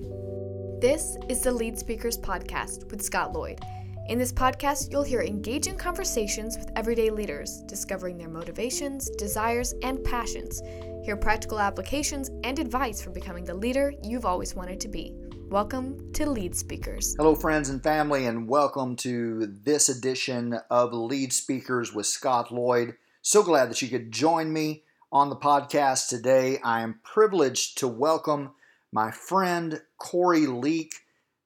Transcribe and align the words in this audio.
This 0.00 1.18
is 1.28 1.42
the 1.42 1.52
Lead 1.52 1.78
Speakers 1.78 2.16
Podcast 2.16 2.90
with 2.90 3.02
Scott 3.02 3.34
Lloyd. 3.34 3.60
In 4.08 4.18
this 4.18 4.32
podcast, 4.32 4.90
you'll 4.90 5.02
hear 5.02 5.20
engaging 5.20 5.76
conversations 5.76 6.56
with 6.56 6.70
everyday 6.74 7.10
leaders, 7.10 7.62
discovering 7.66 8.16
their 8.16 8.30
motivations, 8.30 9.10
desires, 9.10 9.74
and 9.82 10.02
passions. 10.02 10.62
Hear 11.04 11.18
practical 11.18 11.60
applications 11.60 12.30
and 12.44 12.58
advice 12.58 13.02
for 13.02 13.10
becoming 13.10 13.44
the 13.44 13.52
leader 13.52 13.92
you've 14.02 14.24
always 14.24 14.54
wanted 14.54 14.80
to 14.80 14.88
be. 14.88 15.14
Welcome 15.50 16.12
to 16.14 16.24
Lead 16.24 16.56
Speakers. 16.56 17.14
Hello, 17.18 17.34
friends 17.34 17.68
and 17.68 17.82
family, 17.82 18.24
and 18.24 18.48
welcome 18.48 18.96
to 18.96 19.48
this 19.48 19.90
edition 19.90 20.58
of 20.70 20.94
Lead 20.94 21.34
Speakers 21.34 21.94
with 21.94 22.06
Scott 22.06 22.50
Lloyd. 22.50 22.94
So 23.20 23.42
glad 23.42 23.68
that 23.70 23.82
you 23.82 23.88
could 23.88 24.12
join 24.12 24.50
me 24.50 24.84
on 25.12 25.28
the 25.28 25.36
podcast 25.36 26.08
today. 26.08 26.58
I 26.64 26.80
am 26.80 27.00
privileged 27.04 27.76
to 27.78 27.88
welcome 27.88 28.52
my 28.92 29.10
friend 29.10 29.82
Corey 29.98 30.46
Leak. 30.46 30.94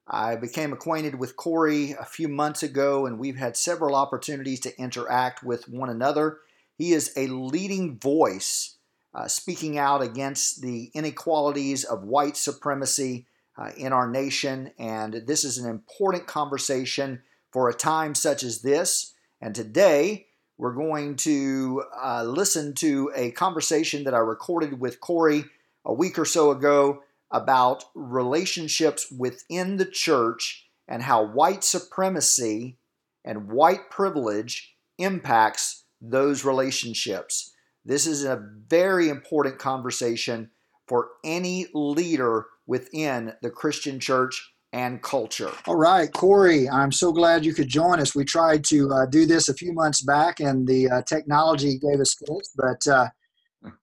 I 0.07 0.37
became 0.37 0.73
acquainted 0.73 1.15
with 1.15 1.37
Corey 1.37 1.93
a 1.93 2.05
few 2.05 2.29
months 2.29 2.63
ago, 2.63 3.07
and 3.07 3.19
we've 3.19 3.37
had 3.37 3.57
several 3.57 3.95
opportunities 3.95 4.61
to 4.61 4.79
interact 4.79 5.43
with 5.43 5.69
one 5.69 5.89
another. 5.89 6.39
He 6.77 6.93
is 6.93 7.13
a 7.17 7.27
leading 7.29 7.99
voice 7.99 8.77
uh, 9.15 9.29
speaking 9.29 9.79
out 9.79 10.03
against 10.03 10.61
the 10.61 10.91
inequalities 10.93 11.85
of 11.85 12.03
white 12.05 12.37
supremacy 12.37 13.27
uh, 13.57 13.71
in 13.77 13.93
our 13.93 14.11
nation, 14.11 14.73
and 14.79 15.23
this 15.27 15.45
is 15.45 15.57
an 15.59 15.71
important 15.71 16.27
conversation 16.27 17.23
for 17.53 17.69
a 17.69 17.75
time 17.75 18.15
such 18.15 18.43
as 18.43 18.63
this. 18.63 19.15
And 19.41 19.55
today, 19.55 20.27
we're 20.59 20.75
going 20.75 21.17
to 21.17 21.85
uh, 22.03 22.25
listen 22.25 22.75
to 22.75 23.13
a 23.15 23.31
conversation 23.31 24.05
that 24.05 24.15
I 24.15 24.19
recorded 24.19 24.81
with 24.81 25.01
Corey 25.01 25.45
a 25.85 25.95
week 25.95 26.19
or 26.19 26.25
so 26.25 26.51
ago 26.51 27.03
about 27.35 27.85
relationships 27.97 29.11
within 29.11 29.77
the 29.77 29.85
church 29.85 30.69
and 30.87 31.03
how 31.03 31.23
white 31.23 31.65
supremacy 31.65 32.79
and 33.25 33.49
white 33.49 33.91
privilege 33.91 34.77
impacts 34.99 35.85
those 36.01 36.45
relationships. 36.45 37.53
This 37.85 38.07
is 38.07 38.25
a 38.25 38.43
very 38.69 39.09
important 39.09 39.59
conversation 39.59 40.51
for 40.87 41.09
any 41.25 41.67
leader 41.75 42.47
within 42.67 43.33
the 43.43 43.51
Christian 43.51 43.99
church 43.99 44.53
and 44.73 45.03
culture. 45.03 45.51
All 45.67 45.77
right, 45.77 46.13
Corey, 46.13 46.69
I'm 46.69 46.93
so 46.93 47.13
glad 47.13 47.45
you 47.45 47.55
could 47.55 47.69
join 47.69 48.01
us. 48.01 48.15
We 48.15 48.25
tried 48.25 48.65
to 48.67 48.91
uh, 48.93 49.07
do 49.07 49.27
this 49.27 49.49
a 49.49 49.55
few 49.55 49.73
months 49.73 50.03
back 50.03 50.39
and 50.41 50.67
the 50.69 50.89
uh, 50.89 51.03
technology 51.03 51.79
gave 51.79 52.01
us 52.01 52.15
fits, 52.15 52.53
but 52.57 52.87
uh, 52.87 53.09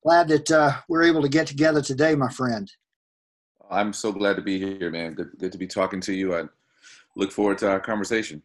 glad 0.04 0.30
that 0.30 0.52
uh, 0.52 0.74
we're 0.88 1.04
able 1.04 1.22
to 1.22 1.30
get 1.30 1.48
together 1.48 1.82
today, 1.82 2.16
my 2.16 2.30
friend. 2.30 2.72
I'm 3.72 3.94
so 3.94 4.12
glad 4.12 4.36
to 4.36 4.42
be 4.42 4.60
here, 4.60 4.92
man. 4.92 5.14
Good, 5.14 5.32
good 5.40 5.52
to 5.54 5.58
be 5.58 5.68
talking 5.68 6.02
to 6.02 6.14
you. 6.14 6.36
I 6.36 6.44
look 7.16 7.32
forward 7.32 7.58
to 7.60 7.70
our 7.70 7.80
conversation. 7.80 8.44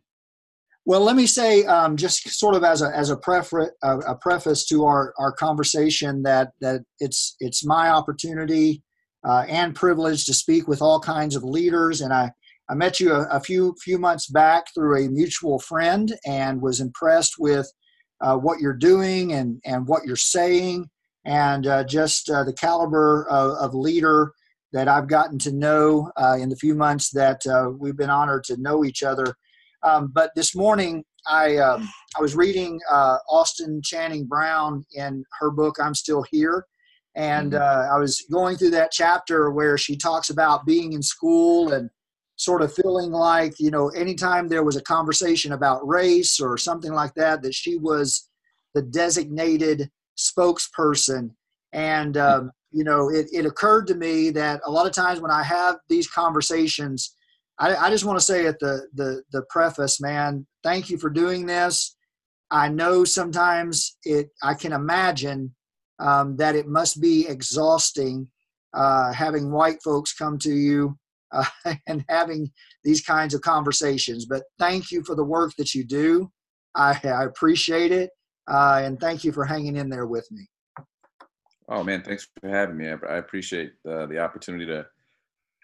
Well, 0.85 1.01
let 1.01 1.17
me 1.17 1.27
say, 1.27 1.65
um, 1.65 1.97
just 1.97 2.29
sort 2.39 2.55
of 2.55 2.63
as 2.63 2.81
a 2.81 2.97
as 2.97 3.11
a, 3.11 3.17
prefer, 3.17 3.73
a, 3.83 3.99
a 3.99 4.15
preface 4.15 4.67
to 4.67 4.85
our, 4.85 5.13
our 5.19 5.33
conversation, 5.33 6.23
that 6.23 6.53
that 6.61 6.83
it's 7.01 7.35
it's 7.41 7.67
my 7.67 7.89
opportunity 7.89 8.85
uh, 9.25 9.45
and 9.49 9.75
privilege 9.75 10.27
to 10.27 10.35
speak 10.35 10.69
with 10.69 10.81
all 10.81 11.01
kinds 11.01 11.35
of 11.35 11.43
leaders, 11.43 12.03
and 12.03 12.13
I 12.13 12.31
I 12.69 12.75
met 12.75 13.01
you 13.01 13.13
a, 13.13 13.23
a 13.33 13.41
few 13.41 13.75
few 13.83 13.99
months 13.99 14.29
back 14.29 14.67
through 14.75 15.05
a 15.05 15.09
mutual 15.09 15.59
friend, 15.59 16.17
and 16.25 16.63
was 16.63 16.81
impressed 16.81 17.35
with 17.37 17.69
uh, 18.21 18.37
what 18.37 18.61
you're 18.61 18.73
doing 18.73 19.33
and 19.33 19.61
and 19.65 19.89
what 19.89 20.05
you're 20.05 20.15
saying, 20.15 20.89
and 21.25 21.67
uh, 21.67 21.83
just 21.83 22.31
uh, 22.31 22.45
the 22.45 22.53
caliber 22.53 23.27
of, 23.29 23.57
of 23.59 23.75
leader 23.75 24.33
that 24.73 24.89
I've 24.89 25.09
gotten 25.09 25.39
to 25.41 25.53
know 25.53 26.11
uh, 26.17 26.37
in 26.41 26.49
the 26.49 26.57
few 26.57 26.75
months 26.75 27.11
that 27.11 27.47
uh, 27.47 27.71
we've 27.71 27.97
been 27.97 28.11
honored 28.11 28.45
to 28.45 28.57
know 28.61 28.85
each 28.85 29.03
other. 29.03 29.35
Um, 29.83 30.11
but 30.13 30.31
this 30.35 30.55
morning, 30.55 31.05
I 31.27 31.57
um, 31.59 31.89
I 32.17 32.21
was 32.21 32.37
reading 32.37 32.81
uh, 32.91 33.19
Austin 33.29 33.81
Channing 33.83 34.27
Brown 34.27 34.85
in 34.95 35.25
her 35.41 35.51
book 35.51 35.77
"I'm 35.81 35.95
Still 35.95 36.25
Here," 36.31 36.67
and 37.15 37.53
mm-hmm. 37.53 37.63
uh, 37.63 37.95
I 37.95 37.99
was 37.99 38.25
going 38.31 38.57
through 38.57 38.71
that 38.71 38.93
chapter 38.93 39.51
where 39.51 39.79
she 39.79 39.97
talks 39.97 40.31
about 40.31 40.67
being 40.67 40.93
in 40.93 41.03
school 41.03 41.73
and 41.73 41.91
sort 42.37 42.63
of 42.63 42.75
feeling 42.75 43.11
like 43.11 43.55
you 43.59 43.71
know 43.71 43.89
anytime 43.91 44.49
there 44.49 44.65
was 44.65 44.77
a 44.77 44.83
conversation 44.83 45.53
about 45.53 45.87
race 45.87 46.41
or 46.41 46.59
something 46.59 46.93
like 46.93 47.15
that, 47.15 47.43
that 47.43 47.55
she 47.55 47.77
was 47.77 48.29
the 48.75 48.83
designated 48.83 49.91
spokesperson. 50.19 51.31
And 51.73 52.17
um, 52.17 52.53
you 52.77 52.85
know, 52.85 53.09
it, 53.09 53.27
it 53.33 53.47
occurred 53.47 53.87
to 53.87 53.95
me 53.95 54.29
that 54.29 54.61
a 54.67 54.71
lot 54.71 54.87
of 54.87 54.93
times 54.93 55.19
when 55.19 55.31
I 55.31 55.43
have 55.43 55.77
these 55.89 56.07
conversations, 56.07 57.15
I, 57.59 57.75
I 57.75 57.89
just 57.89 58.05
want 58.05 58.19
to 58.19 58.25
say 58.25 58.47
at 58.47 58.59
the, 58.59 58.87
the, 58.93 59.23
the 59.33 59.43
preface, 59.49 59.99
man, 59.99 60.47
thank 60.63 60.91
you 60.91 60.99
for 60.99 61.09
doing 61.09 61.47
this. 61.47 61.97
I 62.51 62.69
know 62.69 63.03
sometimes 63.05 63.97
it, 64.05 64.29
I 64.43 64.53
can 64.53 64.75
imagine 64.75 65.55
um, 66.01 66.37
that 66.37 66.55
it 66.55 66.69
must 66.69 67.01
be 67.01 67.27
exhausting 67.27 68.29
uh, 68.75 69.11
having 69.11 69.51
white 69.51 69.83
folks 69.83 70.13
come 70.13 70.37
to 70.41 70.53
you 70.53 70.99
uh, 71.33 71.47
and 71.87 72.05
having 72.11 72.51
these 72.85 73.01
kinds 73.01 73.33
of 73.33 73.41
conversations. 73.41 74.27
But 74.27 74.43
thank 74.59 74.91
you 74.91 75.03
for 75.03 75.15
the 75.15 75.25
work 75.25 75.55
that 75.57 75.75
you 75.75 75.83
do. 75.83 76.31
I, 76.75 77.01
I 77.03 77.25
appreciate 77.25 77.91
it. 77.91 78.11
Uh, 78.47 78.83
and 78.85 79.01
thank 79.01 79.25
you 79.25 79.33
for 79.33 79.47
hanging 79.47 79.77
in 79.77 79.89
there 79.89 80.07
with 80.07 80.31
me. 80.31 80.47
Oh 81.69 81.83
man, 81.83 82.03
thanks 82.03 82.29
for 82.41 82.49
having 82.49 82.77
me. 82.77 82.89
I, 82.89 83.17
appreciate 83.17 83.73
uh, 83.89 84.07
the 84.07 84.21
opportunity 84.21 84.67
to 84.67 84.87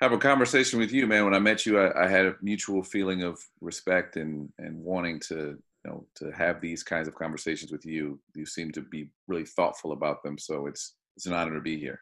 have 0.00 0.12
a 0.12 0.18
conversation 0.18 0.80
with 0.80 0.92
you, 0.92 1.06
man. 1.06 1.24
When 1.24 1.34
I 1.34 1.38
met 1.38 1.64
you, 1.64 1.78
I, 1.78 2.04
I, 2.04 2.08
had 2.08 2.26
a 2.26 2.34
mutual 2.42 2.82
feeling 2.82 3.22
of 3.22 3.38
respect 3.60 4.16
and 4.16 4.52
and 4.58 4.82
wanting 4.82 5.20
to 5.28 5.36
you 5.36 5.60
know 5.84 6.04
to 6.16 6.32
have 6.32 6.60
these 6.60 6.82
kinds 6.82 7.06
of 7.06 7.14
conversations 7.14 7.70
with 7.70 7.86
you. 7.86 8.18
You 8.34 8.46
seem 8.46 8.72
to 8.72 8.80
be 8.80 9.10
really 9.28 9.44
thoughtful 9.44 9.92
about 9.92 10.24
them, 10.24 10.38
so 10.38 10.66
it's 10.66 10.94
it's 11.16 11.26
an 11.26 11.34
honor 11.34 11.54
to 11.54 11.60
be 11.60 11.78
here. 11.78 12.00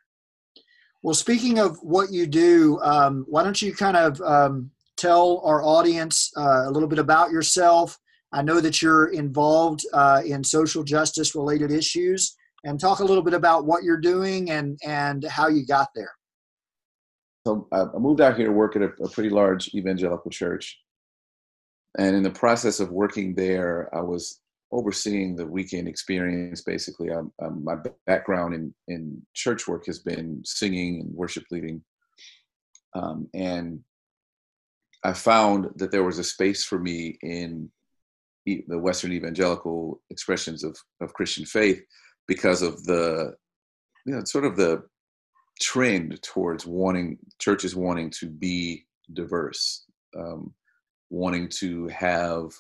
Well, 1.03 1.15
speaking 1.15 1.59
of 1.59 1.79
what 1.83 2.11
you 2.11 2.27
do, 2.27 2.79
um, 2.81 3.27
why 3.29 3.43
don't 3.43 3.61
you 3.61 3.75
kind 3.75 3.97
of 3.99 4.21
um, 4.23 4.71
tell 4.97 5.43
our 5.45 5.63
audience 5.63 6.31
uh, 6.39 6.69
a 6.69 6.71
little 6.71 6.89
bit 6.89 6.99
about 6.99 7.31
yourself? 7.31 7.99
I 8.33 8.43
know 8.43 8.61
that 8.61 8.81
you're 8.81 9.09
involved 9.09 9.85
uh, 9.93 10.23
in 10.25 10.43
social 10.45 10.85
justice 10.85 11.35
related 11.35 11.71
issues 11.71 12.37
and 12.65 12.79
talk 12.79 13.01
a 13.01 13.05
little 13.05 13.23
bit 13.23 13.35
about 13.35 13.65
what 13.65 13.83
you're 13.83 13.97
doing 14.01 14.51
and 14.51 14.79
and 14.85 15.25
how 15.25 15.49
you 15.49 15.65
got 15.67 15.89
there. 15.95 16.13
So 17.47 17.69
I 17.73 17.87
moved 17.99 18.21
out 18.21 18.37
here 18.37 18.47
to 18.47 18.53
work 18.53 18.77
at 18.77 18.83
a, 18.83 18.91
a 19.03 19.09
pretty 19.09 19.31
large 19.31 19.75
evangelical 19.75 20.31
church, 20.31 20.79
and 21.99 22.15
in 22.15 22.23
the 22.23 22.31
process 22.31 22.81
of 22.81 22.91
working 22.91 23.35
there, 23.35 23.89
I 23.95 24.01
was 24.01 24.41
overseeing 24.73 25.35
the 25.35 25.47
weekend 25.47 25.89
experience. 25.89 26.63
Basically, 26.63 27.11
um, 27.11 27.33
um, 27.43 27.65
my 27.65 27.77
background 28.07 28.55
in 28.55 28.75
in 28.89 29.23
church 29.35 29.67
work 29.67 29.87
has 29.87 30.01
been 30.01 30.43
singing 30.45 31.01
and 31.01 31.15
worship 31.15 31.45
leading, 31.51 31.83
um, 32.95 33.29
and 33.33 33.81
I 35.03 35.15
found 35.15 35.71
that 35.77 35.91
there 35.91 36.05
was 36.05 36.19
a 36.19 36.25
space 36.25 36.65
for 36.65 36.79
me 36.79 37.19
in 37.23 37.71
the 38.47 38.79
Western 38.79 39.13
evangelical 39.13 40.03
expressions 40.11 40.65
of, 40.65 40.77
of 41.01 41.13
Christian 41.13 41.45
faith 41.45 41.83
because 42.31 42.63
of 42.63 42.85
the 42.85 43.35
you 44.07 44.15
know 44.15 44.23
sort 44.23 44.45
of 44.45 44.57
the 44.57 44.81
trend 45.61 46.23
towards 46.23 46.65
wanting 46.65 47.19
churches 47.41 47.75
wanting 47.75 48.09
to 48.09 48.27
be 48.31 48.87
diverse 49.15 49.85
um, 50.17 50.55
wanting 51.11 51.49
to 51.49 51.89
have 51.89 52.53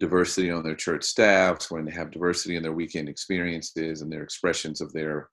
diversity 0.00 0.50
on 0.50 0.64
their 0.64 0.74
church 0.74 1.04
staffs 1.04 1.70
wanting 1.70 1.86
to 1.86 1.96
have 1.96 2.10
diversity 2.10 2.56
in 2.56 2.64
their 2.64 2.72
weekend 2.72 3.08
experiences 3.08 4.02
and 4.02 4.10
their 4.12 4.24
expressions 4.24 4.80
of 4.80 4.92
their 4.92 5.28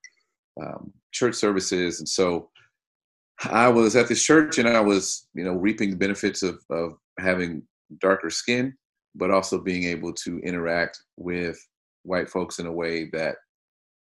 um, 0.62 0.94
church 1.12 1.34
services. 1.34 1.98
And 2.00 2.08
so 2.08 2.50
i 3.50 3.68
was 3.68 3.96
at 3.96 4.08
this 4.08 4.24
church 4.24 4.60
and 4.60 4.70
i 4.70 4.80
was 4.80 5.28
you 5.34 5.44
know 5.44 5.56
reaping 5.56 5.90
the 5.90 5.96
benefits 5.96 6.44
of, 6.44 6.60
of 6.69 6.94
having 7.19 7.64
darker 8.00 8.30
skin 8.30 8.72
but 9.16 9.31
also 9.31 9.60
being 9.60 9.86
able 9.86 10.14
to 10.14 10.40
interact 10.42 11.02
with 11.18 11.58
white 12.04 12.30
folks 12.30 12.60
in 12.60 12.68
a 12.68 12.72
way 12.72 13.10
that 13.12 13.36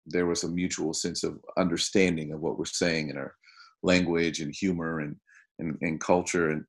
there 0.07 0.27
was 0.27 0.45
a 0.45 0.49
mutual 0.49 0.93
sense 0.93 1.23
of 1.25 1.39
understanding 1.57 2.33
of 2.33 2.41
what 2.41 2.59
we're 2.59 2.65
saying 2.65 3.11
in 3.11 3.17
our 3.17 3.35
language 3.83 4.41
and 4.41 4.55
humor 4.55 5.01
and 5.01 5.17
and, 5.59 5.77
and 5.81 6.01
culture 6.01 6.51
and 6.51 6.65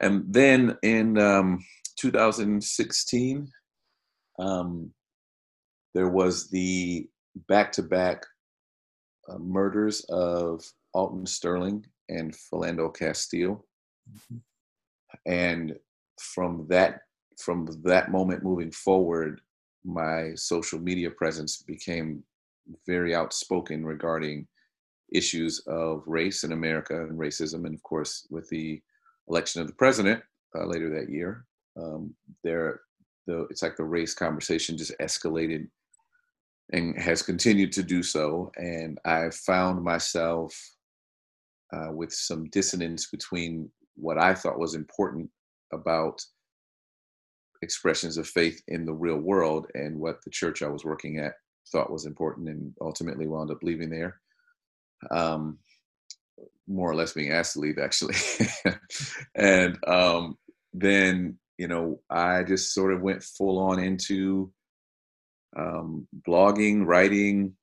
and 0.00 0.24
then 0.28 0.76
in 0.82 1.18
um, 1.18 1.64
2016 1.98 3.48
um, 4.38 4.90
there 5.94 6.08
was 6.08 6.50
the 6.50 7.08
back-to-back 7.48 8.24
uh, 9.28 9.38
murders 9.38 10.04
of 10.08 10.64
Alton 10.92 11.26
Sterling 11.26 11.84
and 12.08 12.34
Philando 12.34 12.94
Castile 12.94 13.64
mm-hmm. 14.10 14.36
and 15.26 15.76
from 16.20 16.66
that 16.68 17.00
from 17.38 17.68
that 17.84 18.10
moment 18.10 18.42
moving 18.42 18.70
forward 18.70 19.40
my 19.84 20.32
social 20.34 20.78
media 20.78 21.10
presence 21.10 21.62
became 21.62 22.22
very 22.86 23.14
outspoken 23.14 23.84
regarding 23.84 24.46
issues 25.12 25.62
of 25.66 26.02
race 26.06 26.44
in 26.44 26.52
America 26.52 27.02
and 27.04 27.18
racism, 27.18 27.66
and 27.66 27.74
of 27.74 27.82
course, 27.82 28.26
with 28.30 28.48
the 28.48 28.80
election 29.28 29.60
of 29.60 29.66
the 29.66 29.74
president 29.74 30.22
uh, 30.56 30.64
later 30.64 30.90
that 30.90 31.10
year, 31.10 31.46
um, 31.76 32.14
there, 32.42 32.80
the 33.26 33.46
it's 33.50 33.62
like 33.62 33.76
the 33.76 33.84
race 33.84 34.14
conversation 34.14 34.76
just 34.76 34.96
escalated 35.00 35.68
and 36.72 36.98
has 36.98 37.22
continued 37.22 37.72
to 37.72 37.82
do 37.82 38.02
so. 38.02 38.50
And 38.56 38.98
I 39.04 39.30
found 39.30 39.82
myself 39.82 40.58
uh, 41.72 41.92
with 41.92 42.12
some 42.12 42.48
dissonance 42.50 43.08
between 43.10 43.70
what 43.96 44.18
I 44.18 44.34
thought 44.34 44.58
was 44.58 44.74
important 44.74 45.28
about 45.72 46.22
expressions 47.62 48.16
of 48.16 48.28
faith 48.28 48.62
in 48.68 48.84
the 48.84 48.92
real 48.92 49.18
world 49.18 49.66
and 49.74 49.98
what 49.98 50.22
the 50.24 50.30
church 50.30 50.62
I 50.62 50.68
was 50.68 50.84
working 50.84 51.18
at 51.18 51.34
thought 51.70 51.92
was 51.92 52.06
important 52.06 52.48
and 52.48 52.74
ultimately 52.80 53.26
wound 53.26 53.50
up 53.50 53.62
leaving 53.62 53.90
there. 53.90 54.20
Um, 55.10 55.58
more 56.66 56.90
or 56.90 56.94
less 56.94 57.12
being 57.12 57.30
asked 57.30 57.54
to 57.54 57.60
leave 57.60 57.78
actually. 57.78 58.14
and 59.34 59.78
um, 59.86 60.38
then, 60.72 61.38
you 61.58 61.68
know, 61.68 62.00
I 62.10 62.42
just 62.42 62.72
sort 62.72 62.92
of 62.92 63.02
went 63.02 63.22
full 63.22 63.58
on 63.58 63.78
into 63.78 64.52
um, 65.56 66.06
blogging, 66.26 66.84
writing. 66.86 67.54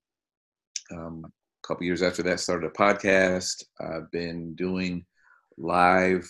Um, 0.92 1.24
a 1.26 1.68
couple 1.68 1.86
years 1.86 2.02
after 2.02 2.24
that, 2.24 2.40
started 2.40 2.68
a 2.68 2.74
podcast. 2.74 3.64
I've 3.80 4.10
been 4.12 4.56
doing 4.56 5.06
live 5.58 6.30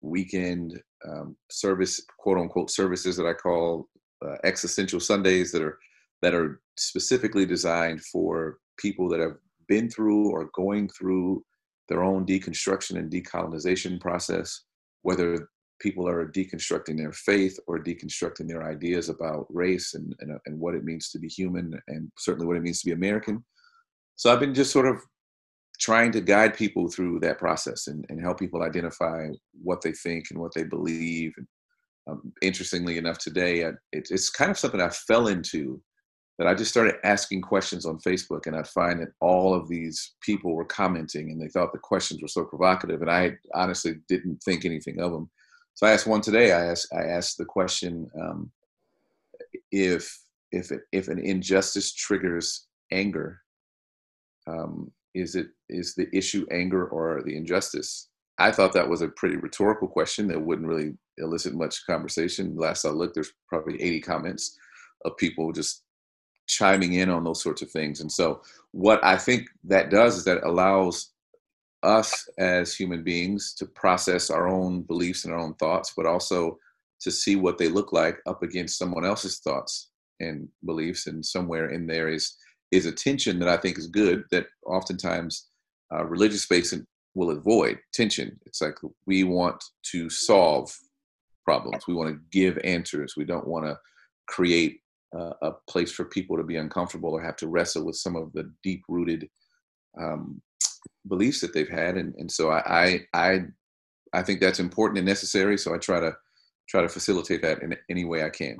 weekend 0.00 0.80
um, 1.06 1.36
service, 1.50 2.00
quote 2.18 2.38
unquote, 2.38 2.70
services 2.70 3.16
that 3.16 3.26
I 3.26 3.32
call 3.32 3.88
uh, 4.24 4.36
existential 4.44 5.00
Sundays 5.00 5.52
that 5.52 5.62
are 5.62 5.78
that 6.22 6.34
are 6.34 6.60
specifically 6.76 7.46
designed 7.46 8.02
for 8.04 8.58
people 8.78 9.08
that 9.08 9.20
have 9.20 9.36
been 9.68 9.90
through 9.90 10.30
or 10.30 10.50
going 10.54 10.88
through 10.88 11.42
their 11.88 12.02
own 12.02 12.26
deconstruction 12.26 12.98
and 12.98 13.10
decolonization 13.10 14.00
process, 14.00 14.62
whether 15.02 15.48
people 15.80 16.08
are 16.08 16.26
deconstructing 16.26 16.96
their 16.96 17.12
faith 17.12 17.58
or 17.66 17.78
deconstructing 17.78 18.48
their 18.48 18.68
ideas 18.68 19.08
about 19.08 19.46
race 19.50 19.94
and, 19.94 20.14
and, 20.20 20.32
uh, 20.32 20.38
and 20.46 20.58
what 20.58 20.74
it 20.74 20.84
means 20.84 21.10
to 21.10 21.18
be 21.18 21.28
human 21.28 21.78
and 21.88 22.10
certainly 22.18 22.46
what 22.46 22.56
it 22.56 22.62
means 22.62 22.80
to 22.80 22.86
be 22.86 22.92
American. 22.92 23.44
So 24.16 24.32
I've 24.32 24.40
been 24.40 24.54
just 24.54 24.72
sort 24.72 24.86
of 24.86 25.00
trying 25.78 26.10
to 26.12 26.22
guide 26.22 26.56
people 26.56 26.88
through 26.88 27.20
that 27.20 27.38
process 27.38 27.86
and, 27.88 28.04
and 28.08 28.20
help 28.20 28.38
people 28.38 28.62
identify 28.62 29.28
what 29.62 29.82
they 29.82 29.92
think 29.92 30.26
and 30.30 30.40
what 30.40 30.54
they 30.54 30.64
believe. 30.64 31.34
And 31.36 31.46
um, 32.08 32.32
interestingly 32.40 32.96
enough, 32.96 33.18
today, 33.18 33.66
I, 33.66 33.70
it, 33.92 34.08
it's 34.10 34.30
kind 34.30 34.50
of 34.50 34.58
something 34.58 34.80
I 34.80 34.88
fell 34.88 35.28
into 35.28 35.80
that 36.38 36.46
I 36.46 36.54
just 36.54 36.70
started 36.70 36.96
asking 37.02 37.40
questions 37.42 37.86
on 37.86 37.98
Facebook, 37.98 38.46
and 38.46 38.54
I'd 38.54 38.68
find 38.68 39.00
that 39.00 39.12
all 39.20 39.54
of 39.54 39.68
these 39.68 40.14
people 40.20 40.54
were 40.54 40.66
commenting, 40.66 41.30
and 41.30 41.40
they 41.40 41.48
thought 41.48 41.72
the 41.72 41.78
questions 41.78 42.20
were 42.20 42.28
so 42.28 42.44
provocative, 42.44 43.00
and 43.00 43.10
I 43.10 43.36
honestly 43.54 43.96
didn't 44.08 44.42
think 44.42 44.64
anything 44.64 45.00
of 45.00 45.12
them. 45.12 45.30
So 45.74 45.86
I 45.86 45.92
asked 45.92 46.06
one 46.06 46.20
today. 46.20 46.52
I 46.52 46.66
asked 46.66 46.92
I 46.92 47.04
asked 47.04 47.38
the 47.38 47.44
question 47.44 48.10
um, 48.20 48.50
if 49.70 50.18
if 50.52 50.72
it, 50.72 50.82
if 50.92 51.08
an 51.08 51.18
injustice 51.18 51.92
triggers 51.92 52.66
anger, 52.92 53.40
um, 54.46 54.90
is 55.14 55.34
it 55.34 55.48
is 55.68 55.94
the 55.94 56.08
issue 56.16 56.46
anger 56.50 56.86
or 56.86 57.22
the 57.22 57.36
injustice? 57.36 58.08
I 58.38 58.52
thought 58.52 58.74
that 58.74 58.88
was 58.88 59.00
a 59.00 59.08
pretty 59.08 59.36
rhetorical 59.36 59.88
question 59.88 60.28
that 60.28 60.40
wouldn't 60.40 60.68
really 60.68 60.92
elicit 61.16 61.54
much 61.54 61.86
conversation. 61.86 62.54
Last 62.56 62.84
I 62.84 62.90
looked, 62.90 63.14
there's 63.14 63.32
probably 63.48 63.80
80 63.82 64.00
comments 64.00 64.58
of 65.06 65.16
people 65.16 65.52
just 65.52 65.84
chiming 66.46 66.94
in 66.94 67.10
on 67.10 67.24
those 67.24 67.42
sorts 67.42 67.62
of 67.62 67.70
things. 67.70 68.00
And 68.00 68.10
so, 68.10 68.42
what 68.72 69.02
I 69.04 69.16
think 69.16 69.48
that 69.64 69.90
does 69.90 70.18
is 70.18 70.24
that 70.24 70.44
allows 70.44 71.12
us 71.82 72.28
as 72.38 72.74
human 72.74 73.02
beings 73.02 73.54
to 73.54 73.66
process 73.66 74.30
our 74.30 74.48
own 74.48 74.82
beliefs 74.82 75.24
and 75.24 75.32
our 75.32 75.40
own 75.40 75.54
thoughts, 75.54 75.92
but 75.96 76.06
also 76.06 76.58
to 77.00 77.10
see 77.10 77.36
what 77.36 77.58
they 77.58 77.68
look 77.68 77.92
like 77.92 78.18
up 78.26 78.42
against 78.42 78.78
someone 78.78 79.04
else's 79.04 79.38
thoughts 79.38 79.90
and 80.20 80.48
beliefs. 80.64 81.06
And 81.06 81.24
somewhere 81.24 81.70
in 81.70 81.86
there 81.86 82.08
is 82.08 82.36
is 82.72 82.86
a 82.86 82.92
tension 82.92 83.38
that 83.38 83.48
I 83.48 83.56
think 83.56 83.78
is 83.78 83.86
good. 83.86 84.24
That 84.30 84.46
oftentimes 84.66 85.48
uh, 85.94 86.04
religious 86.04 86.42
space 86.42 86.74
will 87.14 87.30
avoid 87.30 87.78
tension. 87.92 88.38
It's 88.44 88.60
like 88.60 88.76
we 89.06 89.24
want 89.24 89.62
to 89.92 90.10
solve 90.10 90.76
problems. 91.44 91.86
We 91.86 91.94
want 91.94 92.10
to 92.10 92.20
give 92.32 92.58
answers. 92.64 93.14
We 93.16 93.24
don't 93.24 93.46
want 93.46 93.66
to 93.66 93.78
create 94.26 94.80
uh, 95.16 95.32
a 95.42 95.52
place 95.68 95.92
for 95.92 96.04
people 96.04 96.36
to 96.36 96.42
be 96.42 96.56
uncomfortable 96.56 97.12
or 97.12 97.22
have 97.22 97.36
to 97.36 97.48
wrestle 97.48 97.84
with 97.84 97.96
some 97.96 98.16
of 98.16 98.32
the 98.32 98.52
deep 98.62 98.82
rooted 98.88 99.28
um, 100.00 100.40
beliefs 101.08 101.40
that 101.40 101.54
they've 101.54 101.68
had. 101.68 101.96
And, 101.96 102.14
and 102.16 102.30
so 102.30 102.50
I, 102.50 102.60
I, 102.66 103.00
I, 103.14 103.40
I 104.12 104.22
think 104.22 104.40
that's 104.40 104.60
important 104.60 104.98
and 104.98 105.06
necessary. 105.06 105.58
So 105.58 105.74
I 105.74 105.78
try 105.78 106.00
to 106.00 106.12
try 106.68 106.82
to 106.82 106.88
facilitate 106.88 107.42
that 107.42 107.62
in 107.62 107.76
any 107.88 108.04
way 108.04 108.24
I 108.24 108.30
can. 108.30 108.58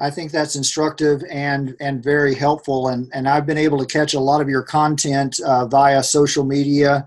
I 0.00 0.10
think 0.10 0.32
that's 0.32 0.56
instructive 0.56 1.22
and 1.30 1.76
and 1.80 2.02
very 2.02 2.34
helpful. 2.34 2.88
And 2.88 3.10
and 3.14 3.28
I've 3.28 3.46
been 3.46 3.58
able 3.58 3.78
to 3.78 3.86
catch 3.86 4.14
a 4.14 4.20
lot 4.20 4.40
of 4.40 4.48
your 4.48 4.62
content 4.62 5.38
uh, 5.46 5.66
via 5.66 6.02
social 6.02 6.44
media, 6.44 7.06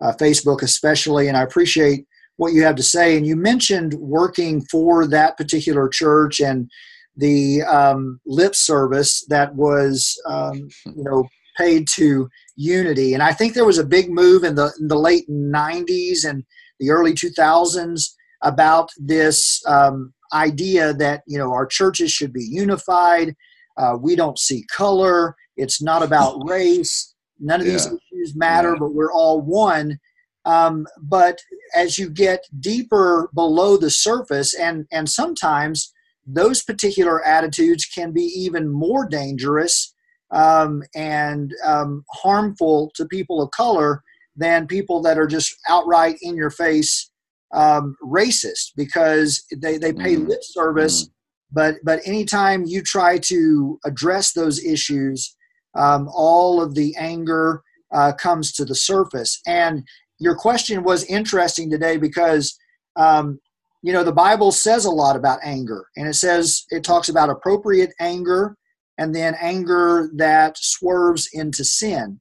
uh, 0.00 0.12
Facebook 0.12 0.62
especially. 0.62 1.26
And 1.26 1.36
I 1.36 1.42
appreciate 1.42 2.06
what 2.36 2.52
you 2.52 2.62
have 2.62 2.76
to 2.76 2.82
say. 2.82 3.16
And 3.16 3.26
you 3.26 3.34
mentioned 3.34 3.94
working 3.94 4.64
for 4.66 5.06
that 5.08 5.36
particular 5.36 5.88
church 5.88 6.38
and 6.40 6.70
the 7.18 7.62
um, 7.64 8.20
lip 8.24 8.54
service 8.54 9.24
that 9.28 9.54
was 9.54 10.18
um, 10.26 10.68
you 10.86 11.04
know 11.04 11.28
paid 11.56 11.86
to 11.92 12.28
unity 12.56 13.14
and 13.14 13.22
i 13.22 13.32
think 13.32 13.52
there 13.52 13.64
was 13.64 13.78
a 13.78 13.84
big 13.84 14.10
move 14.10 14.44
in 14.44 14.54
the, 14.54 14.72
in 14.80 14.88
the 14.88 14.98
late 14.98 15.28
90s 15.28 16.24
and 16.24 16.44
the 16.78 16.90
early 16.90 17.12
2000s 17.12 18.10
about 18.42 18.90
this 18.96 19.60
um, 19.66 20.14
idea 20.32 20.94
that 20.94 21.22
you 21.26 21.36
know 21.36 21.52
our 21.52 21.66
churches 21.66 22.10
should 22.12 22.32
be 22.32 22.44
unified 22.44 23.34
uh, 23.76 23.96
we 24.00 24.14
don't 24.14 24.38
see 24.38 24.64
color 24.74 25.34
it's 25.56 25.82
not 25.82 26.02
about 26.02 26.40
race 26.48 27.14
none 27.40 27.60
of 27.60 27.66
yeah. 27.66 27.72
these 27.72 27.86
issues 27.86 28.36
matter 28.36 28.72
yeah. 28.72 28.78
but 28.78 28.94
we're 28.94 29.12
all 29.12 29.40
one 29.40 29.98
um, 30.44 30.86
but 31.02 31.40
as 31.74 31.98
you 31.98 32.08
get 32.08 32.44
deeper 32.60 33.28
below 33.34 33.76
the 33.76 33.90
surface 33.90 34.54
and 34.54 34.86
and 34.92 35.08
sometimes 35.08 35.92
those 36.28 36.62
particular 36.62 37.24
attitudes 37.24 37.86
can 37.86 38.12
be 38.12 38.22
even 38.22 38.70
more 38.70 39.08
dangerous 39.08 39.94
um, 40.30 40.82
and 40.94 41.54
um, 41.64 42.04
harmful 42.12 42.92
to 42.94 43.06
people 43.06 43.40
of 43.40 43.50
color 43.50 44.02
than 44.36 44.66
people 44.66 45.00
that 45.02 45.18
are 45.18 45.26
just 45.26 45.56
outright 45.68 46.16
in 46.20 46.36
your 46.36 46.50
face 46.50 47.10
um, 47.54 47.96
racist 48.04 48.72
because 48.76 49.42
they, 49.56 49.78
they 49.78 49.92
pay 49.92 50.16
mm. 50.16 50.28
lip 50.28 50.40
service. 50.42 51.04
Mm. 51.04 51.10
But, 51.50 51.74
but 51.82 52.00
anytime 52.04 52.64
you 52.66 52.82
try 52.82 53.16
to 53.18 53.78
address 53.86 54.32
those 54.32 54.62
issues, 54.62 55.34
um, 55.74 56.08
all 56.12 56.60
of 56.60 56.74
the 56.74 56.94
anger 56.96 57.62
uh, 57.92 58.12
comes 58.12 58.52
to 58.52 58.66
the 58.66 58.74
surface. 58.74 59.40
And 59.46 59.82
your 60.18 60.36
question 60.36 60.82
was 60.82 61.04
interesting 61.04 61.70
today 61.70 61.96
because 61.96 62.54
um, 62.96 63.40
you 63.82 63.92
know 63.92 64.02
the 64.02 64.12
bible 64.12 64.50
says 64.50 64.84
a 64.84 64.90
lot 64.90 65.16
about 65.16 65.38
anger 65.42 65.86
and 65.96 66.08
it 66.08 66.14
says 66.14 66.64
it 66.70 66.82
talks 66.82 67.08
about 67.08 67.30
appropriate 67.30 67.92
anger 68.00 68.56
and 68.98 69.14
then 69.14 69.36
anger 69.40 70.10
that 70.16 70.58
swerves 70.58 71.28
into 71.32 71.64
sin. 71.64 72.20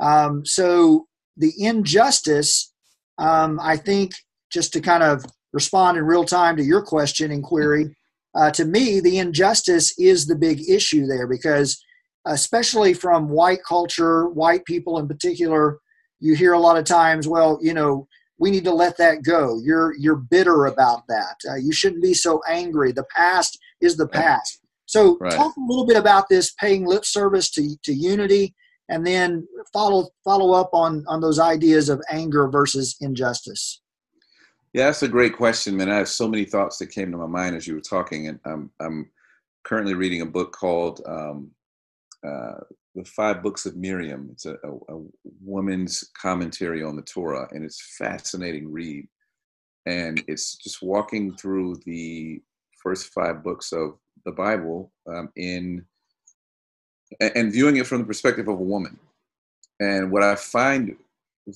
Um, 0.00 0.44
so 0.44 1.06
the 1.36 1.52
injustice 1.58 2.72
um, 3.18 3.58
i 3.62 3.76
think 3.76 4.12
just 4.50 4.72
to 4.72 4.80
kind 4.80 5.02
of 5.02 5.24
respond 5.52 5.96
in 5.96 6.04
real 6.04 6.24
time 6.24 6.56
to 6.56 6.62
your 6.62 6.82
question 6.82 7.30
and 7.30 7.42
query 7.42 7.94
uh, 8.34 8.50
to 8.50 8.64
me 8.64 9.00
the 9.00 9.18
injustice 9.18 9.98
is 9.98 10.26
the 10.26 10.36
big 10.36 10.68
issue 10.68 11.06
there 11.06 11.26
because 11.26 11.82
especially 12.26 12.92
from 12.92 13.28
white 13.28 13.60
culture 13.66 14.28
white 14.28 14.64
people 14.64 14.98
in 14.98 15.08
particular 15.08 15.78
you 16.20 16.34
hear 16.34 16.52
a 16.52 16.58
lot 16.58 16.76
of 16.76 16.84
times 16.84 17.28
well 17.28 17.58
you 17.62 17.72
know 17.74 18.06
we 18.38 18.50
need 18.50 18.64
to 18.64 18.72
let 18.72 18.96
that 18.98 19.22
go. 19.22 19.60
You're 19.62 19.94
you're 19.96 20.16
bitter 20.16 20.66
about 20.66 21.06
that. 21.08 21.36
Uh, 21.48 21.56
you 21.56 21.72
shouldn't 21.72 22.02
be 22.02 22.14
so 22.14 22.40
angry. 22.48 22.92
The 22.92 23.06
past 23.14 23.58
is 23.80 23.96
the 23.96 24.08
past. 24.08 24.60
So 24.86 25.18
right. 25.18 25.32
talk 25.32 25.56
a 25.56 25.66
little 25.66 25.86
bit 25.86 25.96
about 25.96 26.28
this 26.28 26.52
paying 26.60 26.86
lip 26.86 27.04
service 27.04 27.50
to, 27.52 27.76
to 27.84 27.92
unity 27.92 28.54
and 28.88 29.06
then 29.06 29.46
follow 29.72 30.08
follow 30.24 30.52
up 30.52 30.70
on 30.72 31.04
on 31.08 31.20
those 31.20 31.38
ideas 31.38 31.88
of 31.88 32.02
anger 32.10 32.48
versus 32.48 32.96
injustice. 33.00 33.82
Yeah, 34.72 34.86
that's 34.86 35.02
a 35.02 35.08
great 35.08 35.36
question, 35.36 35.76
man. 35.76 35.90
I 35.90 35.96
have 35.96 36.08
so 36.08 36.28
many 36.28 36.44
thoughts 36.44 36.78
that 36.78 36.88
came 36.88 37.10
to 37.10 37.16
my 37.16 37.26
mind 37.26 37.56
as 37.56 37.66
you 37.66 37.74
were 37.74 37.80
talking, 37.80 38.28
and 38.28 38.38
I'm 38.44 38.70
I'm 38.80 39.10
currently 39.64 39.94
reading 39.94 40.20
a 40.20 40.26
book 40.26 40.52
called 40.52 41.00
um, 41.06 41.50
uh, 42.26 42.60
the 42.96 43.04
five 43.04 43.42
books 43.42 43.66
of 43.66 43.76
Miriam. 43.76 44.28
It's 44.32 44.46
a, 44.46 44.56
a, 44.64 44.96
a, 44.96 45.02
woman's 45.44 46.10
commentary 46.20 46.82
on 46.82 46.96
the 46.96 47.02
Torah, 47.02 47.46
and 47.52 47.62
it's 47.62 47.96
fascinating 47.98 48.72
read. 48.72 49.06
And 49.84 50.24
it's 50.26 50.56
just 50.56 50.82
walking 50.82 51.36
through 51.36 51.76
the 51.84 52.40
first 52.82 53.12
five 53.12 53.44
books 53.44 53.72
of 53.72 53.98
the 54.24 54.32
Bible 54.32 54.90
um, 55.06 55.28
in 55.36 55.84
and 57.20 57.52
viewing 57.52 57.76
it 57.76 57.86
from 57.86 57.98
the 57.98 58.04
perspective 58.04 58.48
of 58.48 58.58
a 58.58 58.62
woman. 58.62 58.98
And 59.78 60.10
what 60.10 60.24
I 60.24 60.34
find 60.34 60.96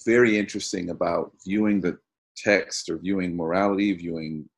very 0.05 0.39
interesting 0.39 0.91
about 0.91 1.33
viewing 1.45 1.81
the 1.81 1.99
text 2.37 2.89
or 2.89 2.99
viewing 2.99 3.35
morality, 3.35 3.93
viewing 3.95 4.49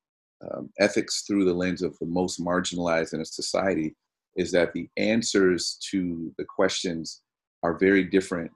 um, 0.42 0.68
ethics 0.78 1.22
through 1.22 1.44
the 1.46 1.54
lens 1.54 1.80
of 1.80 1.98
the 1.98 2.06
most 2.06 2.44
marginalized 2.44 3.14
in 3.14 3.20
a 3.20 3.24
society 3.24 3.94
is 4.36 4.50
that 4.52 4.72
the 4.72 4.88
answers 4.96 5.78
to 5.90 6.32
the 6.38 6.44
questions 6.44 7.22
are 7.62 7.78
very 7.78 8.04
different 8.04 8.52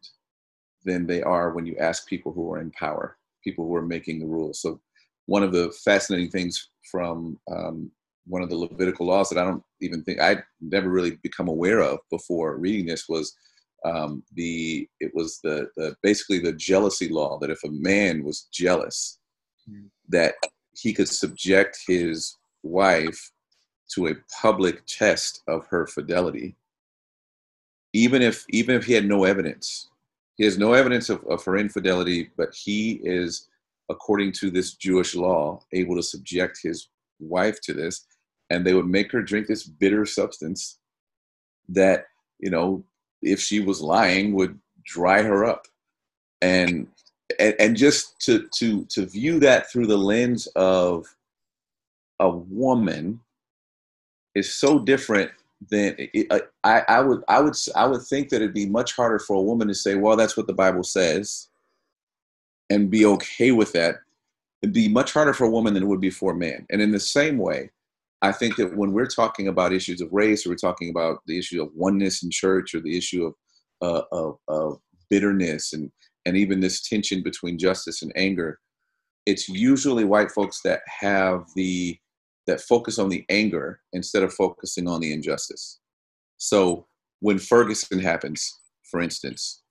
than 0.84 1.06
they 1.06 1.22
are 1.22 1.52
when 1.52 1.66
you 1.66 1.76
ask 1.78 2.08
people 2.08 2.32
who 2.32 2.52
are 2.52 2.60
in 2.60 2.70
power, 2.72 3.16
people 3.44 3.66
who 3.66 3.74
are 3.74 3.82
making 3.82 4.18
the 4.18 4.26
rules. 4.26 4.60
So, 4.60 4.80
one 5.26 5.42
of 5.42 5.52
the 5.52 5.72
fascinating 5.84 6.30
things 6.30 6.70
from 6.90 7.38
um, 7.50 7.90
one 8.26 8.42
of 8.42 8.48
the 8.48 8.56
Levitical 8.56 9.06
laws 9.06 9.28
that 9.28 9.38
I 9.38 9.44
don't 9.44 9.62
even 9.80 10.02
think 10.02 10.20
I'd 10.20 10.42
never 10.60 10.88
really 10.88 11.18
become 11.22 11.48
aware 11.48 11.80
of 11.80 11.98
before 12.10 12.56
reading 12.56 12.86
this 12.86 13.08
was 13.08 13.34
um, 13.84 14.22
the 14.34 14.88
it 15.00 15.12
was 15.14 15.38
the, 15.42 15.68
the 15.76 15.94
basically 16.02 16.38
the 16.38 16.52
jealousy 16.52 17.08
law 17.08 17.38
that 17.40 17.50
if 17.50 17.62
a 17.64 17.70
man 17.70 18.24
was 18.24 18.48
jealous, 18.52 19.18
mm. 19.68 19.86
that 20.08 20.34
he 20.72 20.92
could 20.92 21.08
subject 21.08 21.78
his 21.86 22.36
wife 22.62 23.30
to 23.94 24.08
a 24.08 24.14
public 24.40 24.84
test 24.86 25.42
of 25.48 25.66
her 25.66 25.86
fidelity, 25.86 26.56
even 27.92 28.22
if 28.22 28.44
even 28.50 28.74
if 28.74 28.84
he 28.84 28.92
had 28.92 29.06
no 29.06 29.24
evidence. 29.24 29.88
He 30.36 30.44
has 30.44 30.58
no 30.58 30.74
evidence 30.74 31.08
of, 31.08 31.24
of 31.24 31.42
her 31.44 31.56
infidelity, 31.56 32.30
but 32.36 32.54
he 32.54 33.00
is, 33.02 33.48
according 33.88 34.32
to 34.32 34.50
this 34.50 34.74
Jewish 34.74 35.14
law, 35.14 35.60
able 35.72 35.96
to 35.96 36.02
subject 36.02 36.60
his 36.62 36.88
wife 37.18 37.58
to 37.62 37.72
this, 37.72 38.04
and 38.50 38.64
they 38.66 38.74
would 38.74 38.86
make 38.86 39.10
her 39.12 39.22
drink 39.22 39.46
this 39.46 39.64
bitter 39.64 40.04
substance 40.04 40.78
that, 41.70 42.04
you 42.38 42.50
know, 42.50 42.84
if 43.22 43.40
she 43.40 43.60
was 43.60 43.80
lying, 43.80 44.34
would 44.34 44.58
dry 44.84 45.22
her 45.22 45.44
up. 45.44 45.66
And 46.42 46.88
and, 47.40 47.54
and 47.58 47.76
just 47.76 48.20
to 48.20 48.46
to 48.56 48.84
to 48.86 49.06
view 49.06 49.40
that 49.40 49.70
through 49.70 49.86
the 49.86 49.96
lens 49.96 50.46
of 50.48 51.06
a 52.20 52.28
woman 52.28 53.20
is 54.36 54.52
so 54.52 54.78
different 54.78 55.30
than 55.70 55.94
it, 55.98 56.30
I, 56.64 56.82
I 56.88 57.00
would 57.00 57.22
I 57.28 57.40
would 57.40 57.54
I 57.74 57.86
would 57.86 58.02
think 58.02 58.28
that 58.28 58.36
it'd 58.36 58.52
be 58.52 58.66
much 58.66 58.94
harder 58.94 59.18
for 59.18 59.36
a 59.36 59.42
woman 59.42 59.68
to 59.68 59.74
say, 59.74 59.94
well, 59.94 60.16
that's 60.16 60.36
what 60.36 60.46
the 60.46 60.52
Bible 60.52 60.82
says, 60.82 61.48
and 62.70 62.90
be 62.90 63.06
okay 63.06 63.52
with 63.52 63.72
that. 63.72 63.96
It'd 64.62 64.74
be 64.74 64.88
much 64.88 65.12
harder 65.12 65.32
for 65.32 65.44
a 65.44 65.50
woman 65.50 65.74
than 65.74 65.82
it 65.82 65.86
would 65.86 66.00
be 66.00 66.10
for 66.10 66.32
a 66.32 66.36
man. 66.36 66.66
And 66.70 66.82
in 66.82 66.90
the 66.90 67.00
same 67.00 67.38
way, 67.38 67.70
I 68.20 68.32
think 68.32 68.56
that 68.56 68.76
when 68.76 68.92
we're 68.92 69.06
talking 69.06 69.48
about 69.48 69.72
issues 69.72 70.00
of 70.00 70.12
race, 70.12 70.46
or 70.46 70.50
we're 70.50 70.56
talking 70.56 70.90
about 70.90 71.20
the 71.26 71.38
issue 71.38 71.62
of 71.62 71.70
oneness 71.74 72.22
in 72.22 72.30
church, 72.30 72.74
or 72.74 72.80
the 72.80 72.96
issue 72.96 73.24
of 73.26 73.34
uh, 73.82 74.02
of, 74.12 74.38
of 74.48 74.80
bitterness 75.08 75.72
and 75.72 75.90
and 76.26 76.36
even 76.36 76.60
this 76.60 76.86
tension 76.86 77.22
between 77.22 77.58
justice 77.58 78.02
and 78.02 78.12
anger, 78.16 78.58
it's 79.24 79.48
usually 79.48 80.04
white 80.04 80.30
folks 80.30 80.60
that 80.62 80.80
have 81.00 81.46
the 81.54 81.98
that 82.46 82.60
focus 82.60 82.98
on 82.98 83.08
the 83.08 83.24
anger 83.28 83.80
instead 83.92 84.22
of 84.22 84.32
focusing 84.32 84.88
on 84.88 85.00
the 85.00 85.12
injustice. 85.12 85.78
So 86.36 86.86
when 87.20 87.38
Ferguson 87.38 87.98
happens, 87.98 88.58
for 88.90 89.00
instance, 89.00 89.62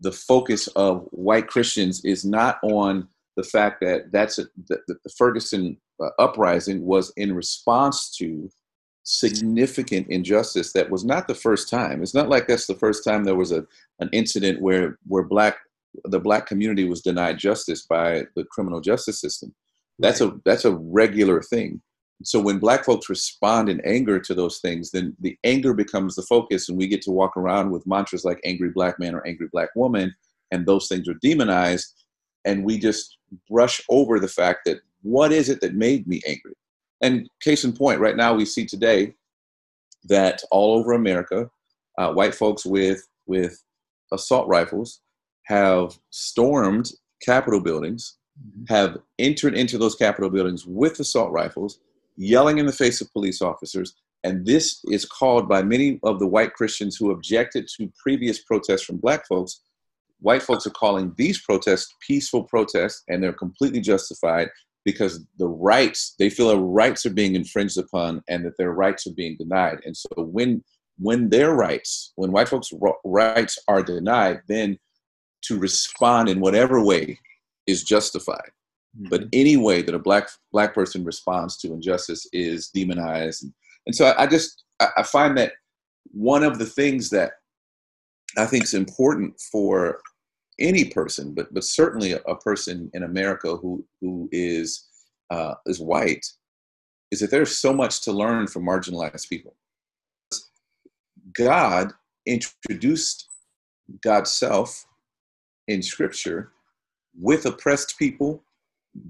the 0.00 0.12
focus 0.12 0.66
of 0.68 1.06
white 1.10 1.48
Christians 1.48 2.04
is 2.04 2.24
not 2.24 2.58
on 2.62 3.08
the 3.36 3.42
fact 3.42 3.80
that 3.80 4.12
that's 4.12 4.38
a, 4.38 4.44
that 4.68 4.86
the 4.86 5.10
Ferguson 5.16 5.76
uh, 6.02 6.10
uprising 6.18 6.84
was 6.84 7.12
in 7.16 7.34
response 7.34 8.14
to 8.16 8.48
significant 9.04 10.08
injustice 10.08 10.72
that 10.72 10.90
was 10.90 11.04
not 11.04 11.28
the 11.28 11.34
first 11.34 11.68
time. 11.68 12.02
It's 12.02 12.14
not 12.14 12.28
like 12.28 12.46
that's 12.46 12.66
the 12.66 12.74
first 12.74 13.04
time 13.04 13.24
there 13.24 13.34
was 13.34 13.52
a 13.52 13.66
an 14.00 14.08
incident 14.12 14.60
where 14.60 14.98
where 15.06 15.22
black 15.22 15.58
the 16.04 16.20
black 16.20 16.46
community 16.46 16.88
was 16.88 17.02
denied 17.02 17.38
justice 17.38 17.86
by 17.86 18.24
the 18.34 18.44
criminal 18.44 18.80
justice 18.80 19.20
system. 19.20 19.54
That's 19.98 20.20
right. 20.20 20.32
a 20.32 20.40
that's 20.44 20.64
a 20.64 20.74
regular 20.74 21.42
thing. 21.42 21.80
So 22.24 22.40
when 22.40 22.58
black 22.58 22.84
folks 22.84 23.08
respond 23.08 23.68
in 23.68 23.80
anger 23.84 24.18
to 24.18 24.34
those 24.34 24.58
things, 24.58 24.90
then 24.90 25.14
the 25.20 25.36
anger 25.44 25.74
becomes 25.74 26.14
the 26.14 26.22
focus, 26.22 26.68
and 26.68 26.78
we 26.78 26.86
get 26.88 27.02
to 27.02 27.10
walk 27.10 27.36
around 27.36 27.70
with 27.70 27.86
mantras 27.86 28.24
like 28.24 28.40
"angry 28.44 28.70
black 28.70 28.98
man" 28.98 29.14
or 29.14 29.26
"angry 29.26 29.48
black 29.52 29.70
woman," 29.76 30.14
and 30.50 30.66
those 30.66 30.88
things 30.88 31.08
are 31.08 31.14
demonized, 31.22 31.94
and 32.44 32.64
we 32.64 32.78
just 32.78 33.18
brush 33.50 33.80
over 33.88 34.18
the 34.18 34.28
fact 34.28 34.60
that 34.64 34.78
what 35.02 35.32
is 35.32 35.48
it 35.48 35.60
that 35.60 35.74
made 35.74 36.06
me 36.06 36.20
angry? 36.26 36.54
And 37.02 37.28
case 37.42 37.64
in 37.64 37.72
point, 37.74 38.00
right 38.00 38.16
now 38.16 38.34
we 38.34 38.46
see 38.46 38.64
today 38.64 39.14
that 40.04 40.42
all 40.50 40.78
over 40.78 40.92
America, 40.92 41.50
uh, 41.98 42.12
white 42.12 42.34
folks 42.34 42.64
with 42.64 43.06
with 43.26 43.62
assault 44.12 44.48
rifles 44.48 45.00
have 45.44 45.98
stormed 46.10 46.90
Capitol 47.22 47.60
buildings, 47.60 48.16
mm-hmm. 48.40 48.64
have 48.74 48.98
entered 49.18 49.54
into 49.54 49.78
those 49.78 49.94
Capitol 49.94 50.30
buildings 50.30 50.66
with 50.66 50.98
assault 51.00 51.30
rifles, 51.30 51.80
yelling 52.16 52.58
in 52.58 52.66
the 52.66 52.72
face 52.72 53.00
of 53.00 53.12
police 53.12 53.42
officers. 53.42 53.94
And 54.22 54.46
this 54.46 54.80
is 54.90 55.04
called 55.04 55.48
by 55.48 55.62
many 55.62 56.00
of 56.02 56.18
the 56.18 56.26
white 56.26 56.54
Christians 56.54 56.96
who 56.96 57.10
objected 57.10 57.68
to 57.76 57.92
previous 58.02 58.42
protests 58.42 58.82
from 58.82 58.96
black 58.96 59.26
folks. 59.26 59.60
White 60.20 60.42
folks 60.42 60.66
are 60.66 60.70
calling 60.70 61.12
these 61.16 61.42
protests 61.42 61.94
peaceful 62.06 62.44
protests, 62.44 63.02
and 63.08 63.22
they're 63.22 63.32
completely 63.34 63.80
justified 63.80 64.48
because 64.84 65.24
the 65.38 65.48
rights 65.48 66.14
they 66.18 66.30
feel 66.30 66.48
their 66.48 66.58
rights 66.58 67.04
are 67.06 67.12
being 67.12 67.34
infringed 67.34 67.78
upon 67.78 68.22
and 68.28 68.44
that 68.44 68.56
their 68.58 68.72
rights 68.72 69.06
are 69.06 69.14
being 69.14 69.36
denied. 69.36 69.80
And 69.84 69.96
so 69.96 70.08
when 70.16 70.62
when 70.98 71.28
their 71.28 71.54
rights, 71.54 72.12
when 72.16 72.32
white 72.32 72.48
folks' 72.48 72.72
rights 73.04 73.58
are 73.66 73.82
denied, 73.82 74.42
then 74.48 74.78
to 75.42 75.58
respond 75.58 76.28
in 76.28 76.40
whatever 76.40 76.82
way 76.82 77.18
is 77.66 77.82
justified. 77.82 78.50
Mm-hmm. 78.96 79.08
But 79.10 79.24
any 79.32 79.56
way 79.56 79.82
that 79.82 79.94
a 79.94 79.98
black 79.98 80.28
black 80.52 80.74
person 80.74 81.04
responds 81.04 81.56
to 81.58 81.72
injustice 81.72 82.26
is 82.32 82.68
demonized. 82.68 83.42
And, 83.42 83.52
and 83.86 83.94
so 83.94 84.06
I, 84.06 84.24
I 84.24 84.26
just 84.26 84.64
I, 84.80 84.88
I 84.98 85.02
find 85.02 85.36
that 85.38 85.52
one 86.12 86.44
of 86.44 86.58
the 86.58 86.66
things 86.66 87.10
that 87.10 87.32
I 88.36 88.46
think 88.46 88.64
is 88.64 88.74
important 88.74 89.40
for 89.52 90.00
any 90.58 90.84
person, 90.84 91.34
but 91.34 91.52
but 91.52 91.64
certainly 91.64 92.12
a, 92.12 92.18
a 92.28 92.36
person 92.36 92.90
in 92.94 93.02
America 93.02 93.56
who 93.56 93.84
who 94.00 94.28
is 94.32 94.86
uh, 95.30 95.54
is 95.66 95.80
white, 95.80 96.24
is 97.10 97.20
that 97.20 97.30
there's 97.30 97.56
so 97.56 97.72
much 97.72 98.02
to 98.02 98.12
learn 98.12 98.46
from 98.46 98.64
marginalized 98.64 99.28
people. 99.28 99.56
God 101.32 101.92
introduced 102.26 103.28
God's 104.02 104.32
self 104.32 104.86
in 105.66 105.82
Scripture 105.82 106.52
with 107.18 107.46
oppressed 107.46 107.98
people, 107.98 108.44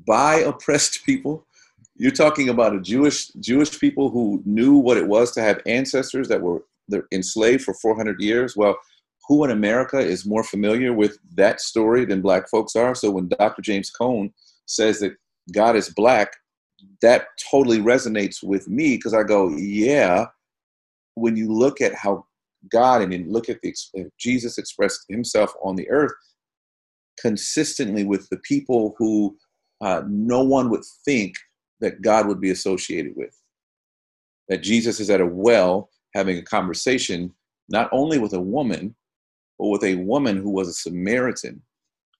by 0.07 0.37
oppressed 0.37 1.01
people. 1.07 1.47
You're 1.97 2.11
talking 2.11 2.49
about 2.49 2.75
a 2.75 2.81
Jewish 2.81 3.29
Jewish 3.35 3.79
people 3.79 4.11
who 4.11 4.43
knew 4.45 4.75
what 4.77 4.97
it 4.97 5.07
was 5.07 5.31
to 5.33 5.43
have 5.43 5.61
ancestors 5.67 6.29
that 6.29 6.43
were 6.43 6.65
enslaved 7.13 7.63
for 7.63 7.75
400 7.75 8.21
years. 8.21 8.57
Well, 8.57 8.77
who 9.29 9.45
in 9.45 9.51
America 9.51 9.99
is 9.99 10.27
more 10.27 10.45
familiar 10.45 10.93
with 10.93 11.19
that 11.37 11.61
story 11.61 12.05
than 12.05 12.21
Black 12.21 12.49
folks 12.51 12.77
are? 12.77 12.95
So 12.95 13.11
when 13.11 13.29
Dr. 13.29 13.63
James 13.63 13.91
Cone 13.91 14.33
says 14.67 15.01
that 15.01 15.17
God 15.53 15.77
is 15.77 15.89
Black, 15.89 16.33
that 17.01 17.27
totally 17.51 17.79
resonates 17.79 18.43
with 18.43 18.69
me 18.69 18.97
because 18.97 19.15
I 19.15 19.23
go, 19.23 19.51
yeah. 19.57 20.27
When 21.15 21.37
you 21.37 21.53
look 21.53 21.81
at 21.81 21.95
how 21.95 22.27
God 22.71 23.03
and 23.03 23.13
then 23.13 23.31
look 23.31 23.49
at 23.49 23.61
the 23.63 23.75
uh, 23.99 24.05
Jesus 24.19 24.59
expressed 24.59 25.05
Himself 25.09 25.53
on 25.63 25.77
the 25.77 25.89
earth, 25.91 26.13
consistently 27.21 28.05
with 28.05 28.29
the 28.31 28.39
people 28.39 28.95
who 28.99 29.37
uh, 29.85 30.03
no 30.09 30.43
one 30.43 30.71
would 30.71 30.85
think 31.05 31.37
that 31.81 32.01
God 32.01 32.27
would 32.27 32.41
be 32.41 32.51
associated 32.51 33.13
with. 33.15 33.39
That 34.49 34.63
Jesus 34.63 34.99
is 34.99 35.11
at 35.11 35.21
a 35.21 35.27
well 35.27 35.91
having 36.15 36.39
a 36.39 36.43
conversation 36.43 37.33
not 37.69 37.89
only 37.93 38.19
with 38.19 38.33
a 38.33 38.41
woman, 38.41 38.95
but 39.59 39.69
with 39.69 39.85
a 39.85 39.97
woman 39.97 40.39
who 40.39 40.51
was 40.51 40.69
a 40.69 40.73
Samaritan. 40.73 41.63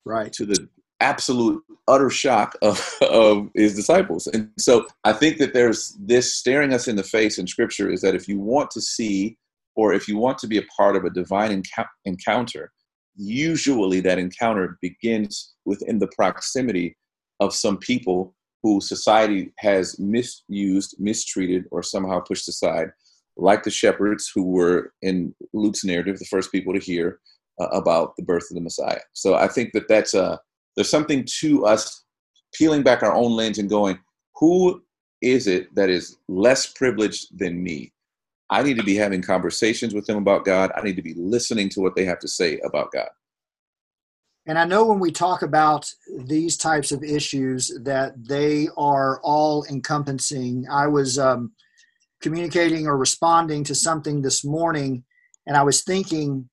Right. 0.05 0.33
To 0.35 0.45
the 0.45 0.69
absolute 1.01 1.63
utter 1.89 2.11
shock 2.11 2.55
of, 2.63 2.99
of 3.11 3.49
his 3.55 3.75
disciples. 3.75 4.27
And 4.27 4.51
so 4.59 4.87
I 5.05 5.15
think 5.15 5.39
that 5.39 5.55
there's 5.55 5.97
this 6.01 6.35
staring 6.35 6.75
us 6.75 6.87
in 6.87 6.97
the 6.97 7.03
face 7.03 7.39
in 7.39 7.47
scripture 7.47 7.91
is 7.91 8.03
that 8.03 8.15
if 8.15 8.29
you 8.29 8.39
want 8.39 8.71
to 8.73 8.81
see 8.81 9.39
or 9.75 9.95
if 9.95 10.07
you 10.07 10.19
want 10.19 10.39
to 10.39 10.47
be 10.47 10.59
a 10.59 10.67
part 10.77 10.97
of 10.97 11.05
a 11.05 11.11
divine 11.11 11.63
encounter, 12.05 12.73
usually 13.17 14.01
that 14.01 14.19
encounter 14.19 14.79
begins 14.83 15.55
within 15.65 15.99
the 15.99 16.09
proximity 16.09 16.97
of 17.45 17.55
some 17.55 17.79
people 17.79 18.35
who 18.63 18.81
society 18.81 19.53
has 19.59 19.99
misused, 19.99 20.97
mistreated, 20.99 21.67
or 21.71 21.83
somehow 21.83 22.21
pushed 22.21 22.49
aside, 22.49 22.89
like 23.37 23.63
the 23.63 23.71
shepherds 23.71 24.31
who 24.35 24.45
were 24.45 24.93
in 25.03 25.35
Luke's 25.53 25.85
narrative, 25.85 26.19
the 26.19 26.25
first 26.25 26.51
people 26.51 26.73
to 26.73 26.81
hear 26.81 27.21
uh, 27.61 27.67
about 27.67 28.17
the 28.17 28.23
birth 28.23 28.45
of 28.51 28.55
the 28.55 28.61
Messiah. 28.61 29.01
So 29.13 29.35
I 29.35 29.49
think 29.49 29.73
that 29.73 29.89
that's 29.89 30.15
a 30.15 30.25
uh, 30.25 30.37
there's 30.77 30.91
something 30.91 31.25
to 31.41 31.67
us 31.67 32.05
peeling 32.53 32.83
back 32.83 33.03
our 33.03 33.15
own 33.15 33.33
lens 33.33 33.59
and 33.59 33.71
going, 33.71 33.99
who 34.35 34.83
is 35.23 35.47
it 35.47 35.75
that 35.75 35.89
is 35.89 36.17
less 36.29 36.67
privileged 36.67 37.39
than 37.39 37.63
me? 37.63 37.93
I 38.51 38.63
need 38.63 38.77
to 38.77 38.83
be 38.83 38.97
having 38.97 39.23
conversations 39.23 39.95
with 39.95 40.07
them 40.07 40.17
about 40.17 40.45
God. 40.45 40.73
I 40.77 40.83
need 40.83 40.97
to 40.97 41.03
be 41.03 41.15
listening 41.15 41.69
to 41.71 41.81
what 41.81 41.95
they 41.95 42.05
have 42.05 42.19
to 42.21 42.29
say 42.29 42.59
about 42.65 42.93
God. 42.93 43.09
And 44.47 44.59
I 44.59 44.65
know 44.65 44.85
when 44.85 45.01
we 45.01 45.11
talk 45.11 45.43
about 45.43 45.91
these 46.27 46.57
types 46.57 46.93
of 46.93 47.03
issues 47.03 47.73
that 47.83 48.13
they 48.29 48.69
are 48.77 49.21
all 49.23 49.65
encompassing. 49.71 50.67
I 50.71 50.87
was 50.87 51.19
um, 51.19 51.53
communicating 52.21 52.87
or 52.87 52.99
responding 52.99 53.65
to 53.65 53.75
something 53.75 54.21
this 54.21 54.45
morning, 54.45 55.05
and 55.47 55.57
I 55.57 55.63
was 55.63 55.83
thinking 55.83 56.49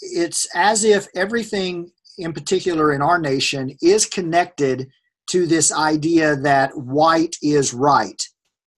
it's 0.00 0.46
as 0.54 0.84
if 0.84 1.08
everything 1.14 1.90
in 2.18 2.32
particular 2.32 2.92
in 2.92 3.02
our 3.02 3.18
nation 3.18 3.76
is 3.82 4.06
connected 4.06 4.88
to 5.30 5.46
this 5.46 5.72
idea 5.72 6.36
that 6.36 6.76
white 6.76 7.36
is 7.42 7.74
right. 7.74 8.22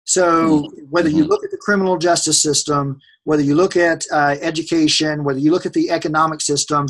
So, 0.05 0.63
mm-hmm. 0.63 0.85
whether 0.89 1.09
you 1.09 1.23
mm-hmm. 1.23 1.31
look 1.31 1.45
at 1.45 1.51
the 1.51 1.57
criminal 1.57 1.99
justice 1.99 2.41
system, 2.41 3.01
whether 3.25 3.43
you 3.43 3.57
look 3.57 3.77
at 3.77 4.05
uh, 4.13 4.37
education, 4.41 5.25
whether 5.25 5.41
you 5.41 5.51
look 5.51 5.67
at 5.67 5.73
the 5.73 5.91
economic 5.91 6.41
system, 6.41 6.87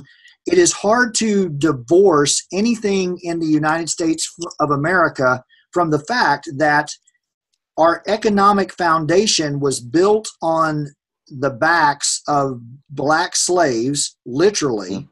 it 0.46 0.58
is 0.58 0.72
hard 0.72 1.14
to 1.16 1.48
divorce 1.50 2.46
anything 2.52 3.18
in 3.22 3.40
the 3.40 3.46
United 3.46 3.88
States 3.88 4.32
of 4.60 4.70
America 4.70 5.42
from 5.72 5.90
the 5.90 5.98
fact 5.98 6.48
that 6.56 6.90
our 7.76 8.02
economic 8.06 8.72
foundation 8.72 9.60
was 9.60 9.80
built 9.80 10.28
on 10.40 10.86
the 11.28 11.50
backs 11.50 12.22
of 12.28 12.60
black 12.90 13.34
slaves, 13.34 14.16
literally. 14.24 14.94
Hmm. 14.94 15.04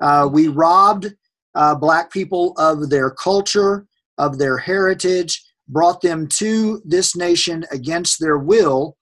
Uh, 0.00 0.28
we 0.28 0.46
robbed 0.48 1.12
uh, 1.54 1.74
black 1.74 2.12
people 2.12 2.54
of 2.56 2.88
their 2.88 3.10
culture, 3.10 3.86
of 4.16 4.38
their 4.38 4.56
heritage, 4.56 5.42
brought 5.68 6.00
them 6.00 6.26
to 6.26 6.80
this 6.84 7.16
nation 7.16 7.64
against 7.72 8.20
their 8.20 8.38
will, 8.38 8.96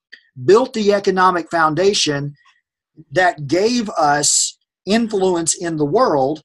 built 0.45 0.73
the 0.73 0.91
economic 0.93 1.49
foundation 1.49 2.33
that 3.11 3.47
gave 3.47 3.89
us 3.91 4.46
influence 4.87 5.55
in 5.55 5.77
the 5.77 5.85
world 5.85 6.41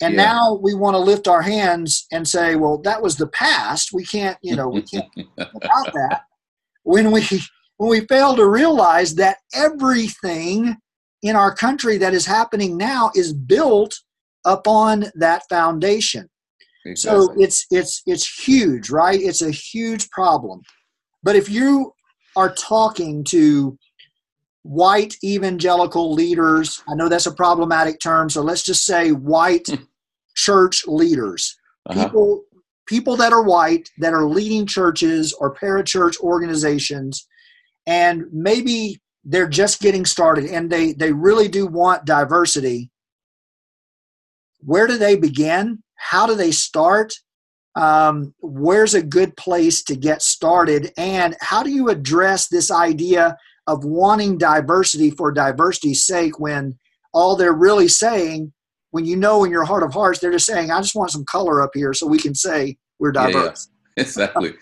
and 0.00 0.14
yeah. 0.14 0.24
now 0.24 0.54
we 0.54 0.74
want 0.74 0.94
to 0.94 0.98
lift 0.98 1.28
our 1.28 1.42
hands 1.42 2.06
and 2.10 2.26
say 2.26 2.56
well 2.56 2.78
that 2.78 3.02
was 3.02 3.16
the 3.16 3.28
past. 3.28 3.90
We 3.92 4.04
can't 4.04 4.38
you 4.42 4.56
know 4.56 4.68
we 4.68 4.82
can't 4.82 5.06
about 5.38 5.92
that. 5.92 6.22
When 6.84 7.10
we 7.10 7.22
when 7.76 7.90
we 7.90 8.00
fail 8.06 8.34
to 8.36 8.46
realize 8.46 9.14
that 9.16 9.38
everything 9.54 10.76
in 11.22 11.36
our 11.36 11.54
country 11.54 11.98
that 11.98 12.14
is 12.14 12.24
happening 12.24 12.76
now 12.76 13.10
is 13.14 13.34
built 13.34 13.94
upon 14.46 15.06
that 15.14 15.42
foundation. 15.50 16.28
Exactly. 16.86 17.26
so 17.26 17.34
it's 17.38 17.66
it's 17.70 18.02
it's 18.06 18.46
huge 18.46 18.88
right? 18.90 19.20
It's 19.20 19.42
a 19.42 19.50
huge 19.50 20.08
problem. 20.10 20.62
But 21.22 21.36
if 21.36 21.50
you 21.50 21.92
are 22.36 22.54
talking 22.54 23.22
to 23.24 23.76
white 24.62 25.14
evangelical 25.24 26.12
leaders. 26.12 26.82
I 26.88 26.94
know 26.94 27.08
that's 27.08 27.26
a 27.26 27.32
problematic 27.32 28.00
term, 28.00 28.28
so 28.28 28.42
let's 28.42 28.62
just 28.62 28.84
say 28.84 29.12
white 29.12 29.66
church 30.36 30.86
leaders. 30.86 31.56
Uh-huh. 31.86 32.04
People 32.04 32.44
people 32.86 33.16
that 33.16 33.32
are 33.32 33.42
white 33.42 33.88
that 33.98 34.12
are 34.12 34.24
leading 34.24 34.66
churches 34.66 35.32
or 35.34 35.54
parachurch 35.54 36.18
organizations 36.20 37.28
and 37.86 38.24
maybe 38.32 39.00
they're 39.24 39.48
just 39.48 39.80
getting 39.80 40.04
started 40.04 40.46
and 40.46 40.70
they 40.70 40.92
they 40.92 41.12
really 41.12 41.48
do 41.48 41.66
want 41.66 42.04
diversity. 42.04 42.90
Where 44.60 44.86
do 44.86 44.98
they 44.98 45.16
begin? 45.16 45.82
How 45.96 46.26
do 46.26 46.34
they 46.34 46.50
start? 46.50 47.14
Um, 47.76 48.34
where's 48.40 48.94
a 48.94 49.02
good 49.02 49.36
place 49.36 49.82
to 49.84 49.96
get 49.96 50.22
started? 50.22 50.92
And 50.96 51.36
how 51.40 51.62
do 51.62 51.70
you 51.70 51.88
address 51.88 52.48
this 52.48 52.70
idea 52.70 53.36
of 53.70 53.84
wanting 53.84 54.36
diversity 54.36 55.12
for 55.12 55.30
diversity's 55.30 56.04
sake 56.04 56.40
when 56.40 56.76
all 57.12 57.36
they're 57.36 57.52
really 57.52 57.86
saying, 57.86 58.52
when 58.90 59.04
you 59.04 59.14
know 59.16 59.44
in 59.44 59.50
your 59.50 59.64
heart 59.64 59.84
of 59.84 59.92
hearts, 59.92 60.18
they're 60.18 60.32
just 60.32 60.46
saying, 60.46 60.72
I 60.72 60.80
just 60.80 60.96
want 60.96 61.12
some 61.12 61.24
color 61.24 61.62
up 61.62 61.70
here 61.72 61.94
so 61.94 62.08
we 62.08 62.18
can 62.18 62.34
say 62.34 62.76
we're 62.98 63.12
diverse. 63.12 63.68
Yeah, 63.70 63.84
yeah. 63.96 64.02
exactly. 64.02 64.54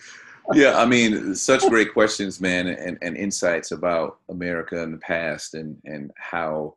yeah, 0.53 0.79
I 0.79 0.85
mean, 0.85 1.33
such 1.33 1.67
great 1.69 1.91
questions, 1.91 2.39
man, 2.39 2.67
and, 2.67 2.99
and 3.01 3.17
insights 3.17 3.71
about 3.71 4.19
America 4.29 4.79
in 4.83 4.91
the 4.91 4.97
past 4.99 5.55
and, 5.55 5.77
and 5.85 6.11
how 6.17 6.75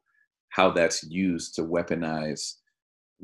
how 0.48 0.70
that's 0.70 1.02
used 1.04 1.54
to 1.54 1.62
weaponize 1.62 2.56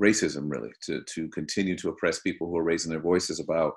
racism, 0.00 0.50
really, 0.50 0.70
to, 0.80 1.02
to 1.02 1.28
continue 1.28 1.76
to 1.76 1.90
oppress 1.90 2.20
people 2.20 2.46
who 2.48 2.56
are 2.56 2.62
raising 2.62 2.90
their 2.90 3.00
voices 3.00 3.38
about 3.38 3.74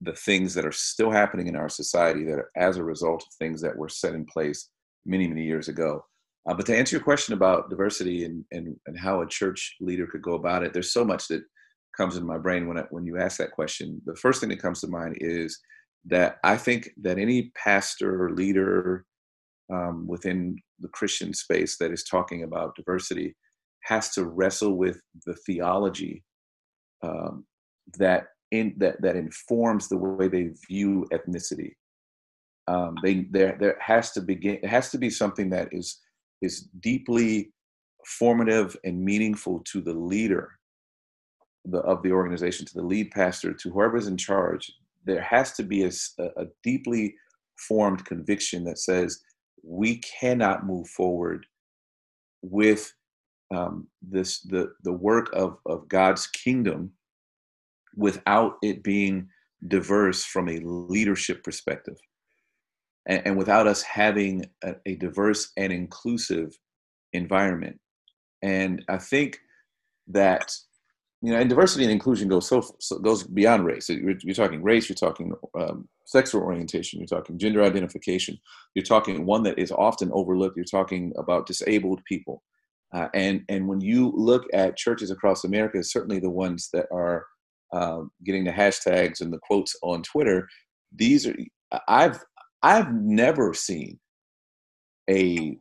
the 0.00 0.14
things 0.14 0.54
that 0.54 0.64
are 0.64 0.72
still 0.72 1.10
happening 1.10 1.46
in 1.46 1.56
our 1.56 1.68
society 1.68 2.24
that 2.24 2.38
are 2.38 2.50
as 2.56 2.76
a 2.76 2.84
result 2.84 3.22
of 3.22 3.34
things 3.34 3.60
that 3.60 3.76
were 3.76 3.88
set 3.88 4.14
in 4.14 4.24
place 4.24 4.70
many, 5.04 5.28
many 5.28 5.44
years 5.44 5.68
ago. 5.68 6.04
Uh, 6.48 6.54
but 6.54 6.64
to 6.66 6.76
answer 6.76 6.96
your 6.96 7.04
question 7.04 7.34
about 7.34 7.68
diversity 7.68 8.24
and, 8.24 8.44
and, 8.50 8.74
and 8.86 8.98
how 8.98 9.20
a 9.20 9.28
church 9.28 9.76
leader 9.80 10.06
could 10.06 10.22
go 10.22 10.34
about 10.34 10.62
it, 10.62 10.72
there's 10.72 10.92
so 10.92 11.04
much 11.04 11.28
that 11.28 11.42
comes 11.96 12.16
in 12.16 12.26
my 12.26 12.38
brain 12.38 12.66
when, 12.66 12.78
I, 12.78 12.84
when 12.90 13.04
you 13.04 13.18
ask 13.18 13.36
that 13.38 13.52
question. 13.52 14.00
The 14.06 14.16
first 14.16 14.40
thing 14.40 14.48
that 14.48 14.62
comes 14.62 14.80
to 14.80 14.86
mind 14.86 15.16
is 15.20 15.58
that 16.06 16.36
I 16.44 16.56
think 16.56 16.90
that 17.02 17.18
any 17.18 17.52
pastor 17.62 18.24
or 18.24 18.30
leader 18.30 19.04
um, 19.70 20.06
within 20.06 20.56
the 20.78 20.88
Christian 20.88 21.34
space 21.34 21.76
that 21.78 21.92
is 21.92 22.04
talking 22.04 22.42
about 22.42 22.74
diversity 22.74 23.36
has 23.84 24.10
to 24.14 24.24
wrestle 24.24 24.76
with 24.76 25.00
the 25.26 25.34
theology 25.46 26.24
um, 27.02 27.44
that 27.98 28.28
in 28.50 28.74
that 28.78 29.00
that 29.02 29.16
informs 29.16 29.88
the 29.88 29.96
way 29.96 30.28
they 30.28 30.50
view 30.68 31.06
ethnicity. 31.12 31.74
Um, 32.68 32.96
they 33.02 33.26
there 33.30 33.56
there 33.60 33.76
has 33.80 34.12
to 34.12 34.20
begin 34.20 34.58
it 34.62 34.68
has 34.68 34.90
to 34.90 34.98
be 34.98 35.10
something 35.10 35.50
that 35.50 35.68
is 35.72 36.00
is 36.42 36.68
deeply 36.80 37.52
formative 38.06 38.76
and 38.84 39.02
meaningful 39.04 39.60
to 39.66 39.80
the 39.80 39.92
leader 39.92 40.58
the, 41.66 41.78
of 41.80 42.02
the 42.02 42.12
organization, 42.12 42.64
to 42.66 42.74
the 42.74 42.82
lead 42.82 43.10
pastor, 43.10 43.52
to 43.52 43.70
whoever's 43.70 44.06
in 44.06 44.16
charge. 44.16 44.72
There 45.04 45.20
has 45.20 45.52
to 45.52 45.62
be 45.62 45.84
a, 45.84 45.90
a 46.18 46.46
deeply 46.62 47.14
formed 47.58 48.04
conviction 48.04 48.64
that 48.64 48.78
says 48.78 49.20
we 49.62 49.98
cannot 49.98 50.66
move 50.66 50.88
forward 50.88 51.46
with 52.42 52.92
um, 53.54 53.88
this 54.00 54.40
the 54.42 54.72
the 54.84 54.92
work 54.92 55.28
of 55.34 55.58
of 55.66 55.88
God's 55.88 56.26
kingdom 56.28 56.92
without 57.96 58.56
it 58.62 58.82
being 58.82 59.28
diverse 59.68 60.24
from 60.24 60.48
a 60.48 60.58
leadership 60.60 61.42
perspective. 61.44 61.96
And, 63.06 63.22
and 63.26 63.36
without 63.38 63.66
us 63.66 63.82
having 63.82 64.46
a, 64.62 64.74
a, 64.86 64.96
diverse 64.96 65.52
and 65.56 65.72
inclusive 65.72 66.56
environment. 67.12 67.78
And 68.42 68.84
i 68.88 68.96
think 68.96 69.38
that 70.06 70.52
you 71.22 71.32
know 71.32 71.38
and 71.38 71.48
diversity 71.48 71.84
and 71.84 71.92
inclusion 71.92 72.28
goes 72.28 72.48
so, 72.48 72.62
so 72.78 72.98
goes 72.98 73.24
beyond 73.24 73.64
race. 73.64 73.88
You're, 73.88 74.14
you're, 74.22 74.34
talking 74.34 74.62
race 74.62 74.88
you're 74.88 74.96
talking 74.96 75.34
um, 75.58 75.88
sexual 76.06 76.42
orientation 76.42 76.98
you're 76.98 77.06
talking 77.06 77.38
gender 77.38 77.62
identification. 77.62 78.38
You're 78.74 78.84
talking 78.84 79.26
one 79.26 79.42
that 79.44 79.58
is 79.58 79.72
often 79.72 80.10
overlooked. 80.12 80.56
You're 80.56 80.64
talking 80.64 81.12
about 81.18 81.46
disabled 81.46 82.02
people. 82.04 82.42
Uh, 82.92 83.08
and 83.14 83.44
and 83.48 83.68
when 83.68 83.80
you 83.80 84.12
look 84.16 84.44
at 84.52 84.76
churches 84.76 85.10
across 85.10 85.44
america 85.44 85.82
certainly 85.84 86.18
the 86.18 86.28
ones 86.28 86.70
that 86.72 86.86
are 86.92 87.26
um, 87.72 88.10
getting 88.24 88.44
the 88.44 88.50
hashtags 88.50 89.20
and 89.20 89.32
the 89.32 89.38
quotes 89.38 89.76
on 89.82 90.02
Twitter, 90.02 90.48
these 90.94 91.26
are 91.26 91.36
I've 91.88 92.22
I've 92.62 92.92
never 92.92 93.54
seen 93.54 93.98
a 95.08 95.58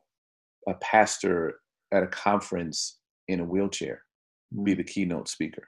a 0.68 0.74
pastor 0.76 1.60
at 1.92 2.04
a 2.04 2.08
conference 2.08 3.00
in 3.28 3.40
a 3.40 3.46
wheelchair 3.46 4.04
be 4.64 4.74
the 4.74 4.84
keynote 4.84 5.28
speaker. 5.28 5.68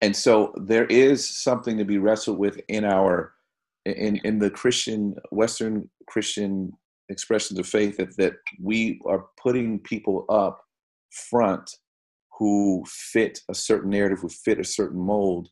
And 0.00 0.16
so 0.16 0.52
there 0.56 0.86
is 0.86 1.26
something 1.28 1.78
to 1.78 1.84
be 1.84 1.98
wrestled 1.98 2.38
with 2.38 2.60
in 2.68 2.84
our 2.84 3.34
in 3.84 4.16
in 4.24 4.38
the 4.38 4.50
Christian 4.50 5.14
Western 5.30 5.88
Christian 6.08 6.72
expressions 7.08 7.58
of 7.58 7.66
faith 7.66 7.96
that, 7.98 8.16
that 8.16 8.34
we 8.60 9.00
are 9.06 9.26
putting 9.40 9.78
people 9.80 10.24
up 10.28 10.60
front 11.30 11.70
who 12.42 12.84
fit 12.88 13.38
a 13.48 13.54
certain 13.54 13.90
narrative, 13.90 14.18
who 14.18 14.28
fit 14.28 14.58
a 14.58 14.64
certain 14.64 14.98
mold. 14.98 15.48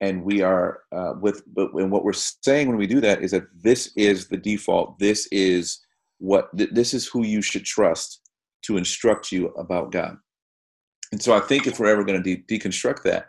And 0.00 0.24
we 0.24 0.42
are 0.42 0.80
uh, 0.90 1.12
with, 1.20 1.44
but 1.54 1.72
and 1.74 1.92
what 1.92 2.02
we're 2.02 2.12
saying 2.12 2.66
when 2.66 2.76
we 2.76 2.88
do 2.88 3.00
that 3.02 3.22
is 3.22 3.30
that 3.30 3.44
this 3.54 3.92
is 3.96 4.26
the 4.26 4.36
default. 4.36 4.98
This 4.98 5.28
is 5.30 5.78
what, 6.18 6.48
th- 6.58 6.70
this 6.72 6.92
is 6.92 7.06
who 7.06 7.22
you 7.22 7.40
should 7.40 7.64
trust 7.64 8.20
to 8.62 8.76
instruct 8.76 9.30
you 9.30 9.46
about 9.50 9.92
God. 9.92 10.16
And 11.12 11.22
so 11.22 11.36
I 11.36 11.40
think 11.40 11.68
if 11.68 11.78
we're 11.78 11.86
ever 11.86 12.02
going 12.02 12.20
to 12.20 12.36
de- 12.36 12.58
deconstruct 12.58 13.04
that, 13.04 13.28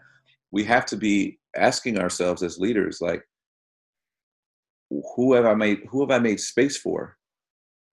we 0.50 0.64
have 0.64 0.88
to 0.88 0.98
be 0.98 1.38
asking 1.56 2.00
ourselves 2.00 2.42
as 2.42 2.58
leaders, 2.58 3.02
like, 3.02 3.22
who 5.16 5.34
have 5.36 5.46
I 5.46 5.54
made, 5.54 5.82
who 5.92 6.02
have 6.02 6.10
I 6.10 6.18
made 6.18 6.40
space 6.40 6.76
for 6.76 7.19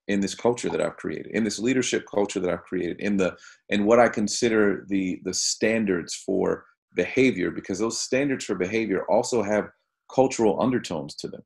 in 0.07 0.19
this 0.21 0.35
culture 0.35 0.69
that 0.69 0.81
I've 0.81 0.97
created, 0.97 1.27
in 1.27 1.43
this 1.43 1.59
leadership 1.59 2.05
culture 2.13 2.39
that 2.39 2.49
I've 2.49 2.63
created, 2.63 2.99
in 2.99 3.17
the 3.17 3.35
in 3.69 3.85
what 3.85 3.99
I 3.99 4.09
consider 4.09 4.85
the 4.87 5.19
the 5.23 5.33
standards 5.33 6.15
for 6.15 6.65
behavior, 6.95 7.51
because 7.51 7.79
those 7.79 8.01
standards 8.01 8.45
for 8.45 8.55
behavior 8.55 9.03
also 9.09 9.43
have 9.43 9.69
cultural 10.13 10.61
undertones 10.61 11.15
to 11.15 11.27
them. 11.27 11.41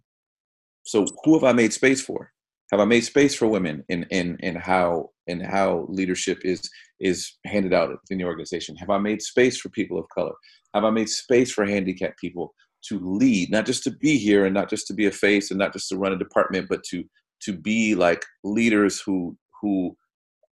So 0.84 1.06
who 1.24 1.34
have 1.34 1.44
I 1.44 1.54
made 1.54 1.74
space 1.74 2.02
for? 2.02 2.32
Have 2.72 2.80
I 2.80 2.86
made 2.86 3.02
space 3.02 3.36
for 3.36 3.48
women 3.48 3.84
in 3.90 4.06
in 4.12 4.38
in 4.42 4.56
how 4.56 5.10
in 5.28 5.40
how 5.40 5.86
leadership 5.90 6.40
is 6.44 6.70
is 7.00 7.38
handed 7.46 7.74
out 7.74 7.98
in 8.10 8.18
the 8.18 8.26
organization? 8.26 8.76
Have 8.78 8.90
I 8.90 8.98
made 8.98 9.22
space 9.22 9.60
for 9.60 9.70
people 9.70 9.98
of 10.00 10.06
color? 10.10 10.34
Have 10.74 10.86
I 10.86 10.90
made 10.90 11.10
space 11.10 11.52
for 11.52 11.66
handicapped 11.66 12.20
people 12.20 12.54
to 12.88 13.00
lead, 13.00 13.52
not 13.52 13.66
just 13.66 13.84
to 13.84 13.92
be 13.92 14.18
here 14.18 14.46
and 14.46 14.54
not 14.54 14.70
just 14.70 14.88
to 14.88 14.94
be 14.94 15.06
a 15.06 15.12
face 15.12 15.52
and 15.52 15.60
not 15.60 15.74
just 15.74 15.90
to 15.90 15.98
run 15.98 16.14
a 16.14 16.18
department, 16.18 16.68
but 16.70 16.84
to 16.86 17.04
to 17.44 17.54
be 17.54 17.96
like 17.96 18.26
leaders 18.44 19.00
who 19.00 19.38
who 19.62 19.96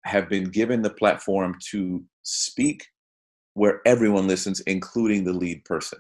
have 0.05 0.29
been 0.29 0.45
given 0.45 0.83
the 0.83 0.91
platform 0.91 1.57
to 1.71 2.05
speak 2.23 2.87
where 3.55 3.81
everyone 3.87 4.27
listens, 4.27 4.61
including 4.61 5.25
the 5.25 5.33
lead 5.33 5.65
person. 5.65 5.99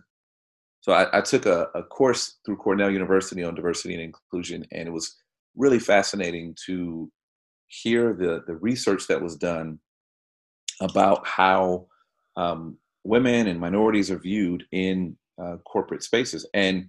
So 0.81 0.93
I, 0.93 1.19
I 1.19 1.21
took 1.23 1.47
a, 1.47 1.69
a, 1.75 1.83
course 1.83 2.37
through 2.45 2.59
Cornell 2.59 2.91
University 2.91 3.43
on 3.43 3.55
diversity 3.55 3.95
and 3.95 4.03
inclusion, 4.03 4.65
and 4.71 4.87
it 4.87 4.93
was 4.93 5.17
really 5.57 5.79
fascinating 5.79 6.55
to 6.67 7.11
hear 7.69 8.13
the, 8.13 8.45
the 8.47 8.55
research 8.57 9.07
that 9.09 9.21
was 9.21 9.37
done 9.37 9.81
about 10.81 11.27
how 11.27 11.87
um, 12.37 12.77
women 13.05 13.47
and 13.49 13.59
minorities 13.59 14.11
are 14.11 14.19
viewed 14.19 14.65
in 14.71 15.17
uh, 15.43 15.57
corporate 15.65 16.03
spaces. 16.03 16.47
And 16.55 16.89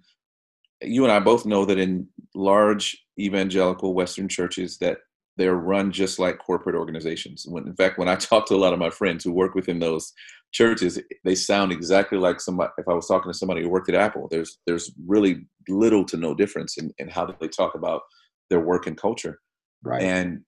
you 0.82 1.04
and 1.04 1.12
I 1.12 1.20
both 1.20 1.46
know 1.46 1.66
that 1.66 1.80
in 1.80 2.08
large 2.36 2.98
evangelical 3.20 3.94
Western 3.94 4.28
churches 4.28 4.78
that 4.80 5.00
they're 5.38 5.56
run 5.56 5.92
just 5.92 6.20
like 6.20 6.40
corporate 6.40 6.76
organizations. 6.76 7.46
When, 7.48 7.68
in 7.68 7.76
fact, 7.76 7.98
when 7.98 8.10
I 8.10 8.16
talk 8.18 8.48
to 8.48 8.56
a 8.56 8.58
lot 8.58 8.74
of 8.74 8.80
my 8.80 8.90
friends 8.90 9.24
who 9.24 9.32
work 9.32 9.56
within 9.56 9.80
those 9.80 10.14
churches, 10.52 11.00
they 11.24 11.36
sound 11.36 11.72
exactly 11.72 12.18
like 12.18 12.40
somebody. 12.40 12.72
If 12.78 12.88
I 12.88 12.94
was 12.94 13.08
talking 13.08 13.32
to 13.32 13.38
somebody 13.38 13.62
who 13.62 13.70
worked 13.70 13.90
at 13.90 13.96
Apple, 13.96 14.28
there's 14.30 14.60
there's 14.66 14.92
really 15.06 15.46
little 15.68 16.06
to 16.06 16.18
no 16.18 16.34
difference 16.34 16.78
in, 16.78 16.92
in 16.98 17.10
how 17.10 17.26
they 17.26 17.48
talk 17.48 17.76
about 17.76 18.02
their 18.50 18.60
work 18.60 18.88
and 18.88 18.98
culture. 18.98 19.40
Right. 19.84 20.02
And 20.02 20.42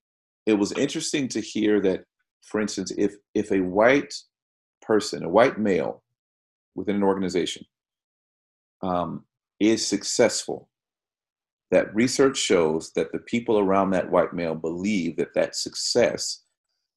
it 0.46 0.54
was 0.54 0.72
interesting 0.74 1.28
to 1.30 1.42
hear 1.42 1.80
that, 1.82 2.04
for 2.44 2.60
instance, 2.60 2.92
if 2.98 3.13
if 3.36 3.52
a 3.52 3.62
white 3.62 4.13
person, 4.82 5.24
a 5.24 5.30
white 5.30 5.60
male 5.60 6.04
within 6.76 6.96
an 6.96 7.04
organization, 7.04 7.65
um, 8.82 9.26
is 9.60 9.86
successful, 9.86 10.69
that 11.72 11.93
research 11.93 12.38
shows 12.38 12.91
that 12.93 13.12
the 13.12 13.19
people 13.19 13.60
around 13.60 13.91
that 13.91 14.10
white 14.10 14.34
male 14.34 14.56
believe 14.56 15.17
that 15.17 15.34
that 15.36 15.56
success 15.56 16.43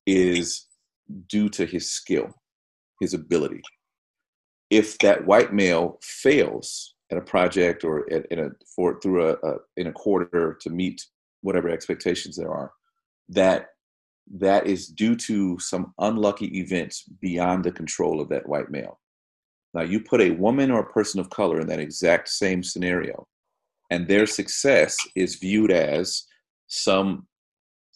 is 0.07 0.66
due 1.29 1.48
to 1.51 1.66
his 1.66 1.90
skill, 1.90 2.35
his 3.01 3.14
ability. 3.14 3.62
If 4.70 4.98
that 4.98 5.27
white 5.27 5.53
male 5.53 5.98
fails 6.03 6.94
at 7.11 7.18
a 7.18 7.22
project 7.22 7.85
or 7.85 8.11
at, 8.11 8.25
in 8.31 8.38
a 8.38 8.51
for 8.75 8.98
through 9.01 9.29
a, 9.29 9.33
a 9.42 9.57
in 9.77 9.87
a 9.88 9.92
quarter 9.92 10.57
to 10.62 10.70
meet 10.70 11.05
whatever 11.42 11.68
expectations 11.68 12.37
there 12.37 12.51
are, 12.51 12.72
that 13.29 13.66
that 14.38 14.66
is 14.66 14.87
due 14.87 15.16
to 15.16 15.59
some 15.59 15.92
unlucky 15.98 16.59
events 16.59 17.03
beyond 17.20 17.64
the 17.64 17.72
control 17.72 18.20
of 18.20 18.29
that 18.31 18.48
white 18.48 18.70
male. 18.70 18.98
Now, 19.74 19.82
you 19.82 20.00
put 20.00 20.20
a 20.20 20.32
woman 20.32 20.70
or 20.70 20.80
a 20.80 20.92
person 20.92 21.20
of 21.20 21.30
color 21.30 21.61
in 21.61 21.66
that 21.68 21.80
exact 21.80 22.28
same 22.28 22.62
scenario, 22.62 23.26
and 23.90 24.06
their 24.06 24.26
success 24.26 24.96
is 25.16 25.37
viewed 25.37 25.70
as 25.70 26.24
some 26.66 27.26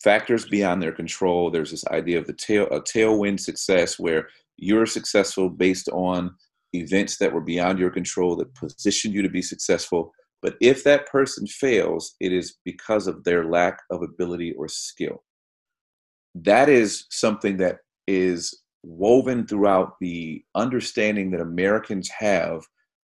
factors 0.03 0.47
beyond 0.47 0.83
their 0.83 0.93
control. 0.93 1.51
There's 1.51 1.71
this 1.71 1.87
idea 1.89 2.19
of 2.19 2.27
the 2.27 2.33
tail, 2.33 2.67
a 2.71 2.81
tailwind 2.81 3.41
success 3.41 3.99
where 3.99 4.29
you're 4.57 4.87
successful 4.87 5.51
based 5.51 5.89
on 5.91 6.35
events 6.73 7.19
that 7.19 7.33
were 7.33 7.41
beyond 7.41 7.79
your 7.79 7.91
control 7.91 8.37
that 8.37 8.55
positioned 8.55 9.15
you 9.15 9.23
to 9.23 9.29
be 9.29 9.43
successful. 9.43 10.13
But 10.43 10.57
if 10.61 10.85
that 10.85 11.07
person 11.09 11.47
fails, 11.47 12.15
it 12.21 12.33
is 12.33 12.57
because 12.65 13.07
of 13.07 13.25
their 13.25 13.45
lack 13.45 13.81
of 13.91 14.03
ability 14.03 14.53
or 14.53 14.69
skill. 14.69 15.25
That 16.35 16.69
is 16.69 17.07
something 17.11 17.57
that 17.59 17.79
is 18.07 18.63
woven 18.87 19.47
throughout 19.47 19.95
the 20.01 20.43
understanding 20.55 21.31
that 21.33 21.41
Americans 21.41 22.09
have 22.09 22.63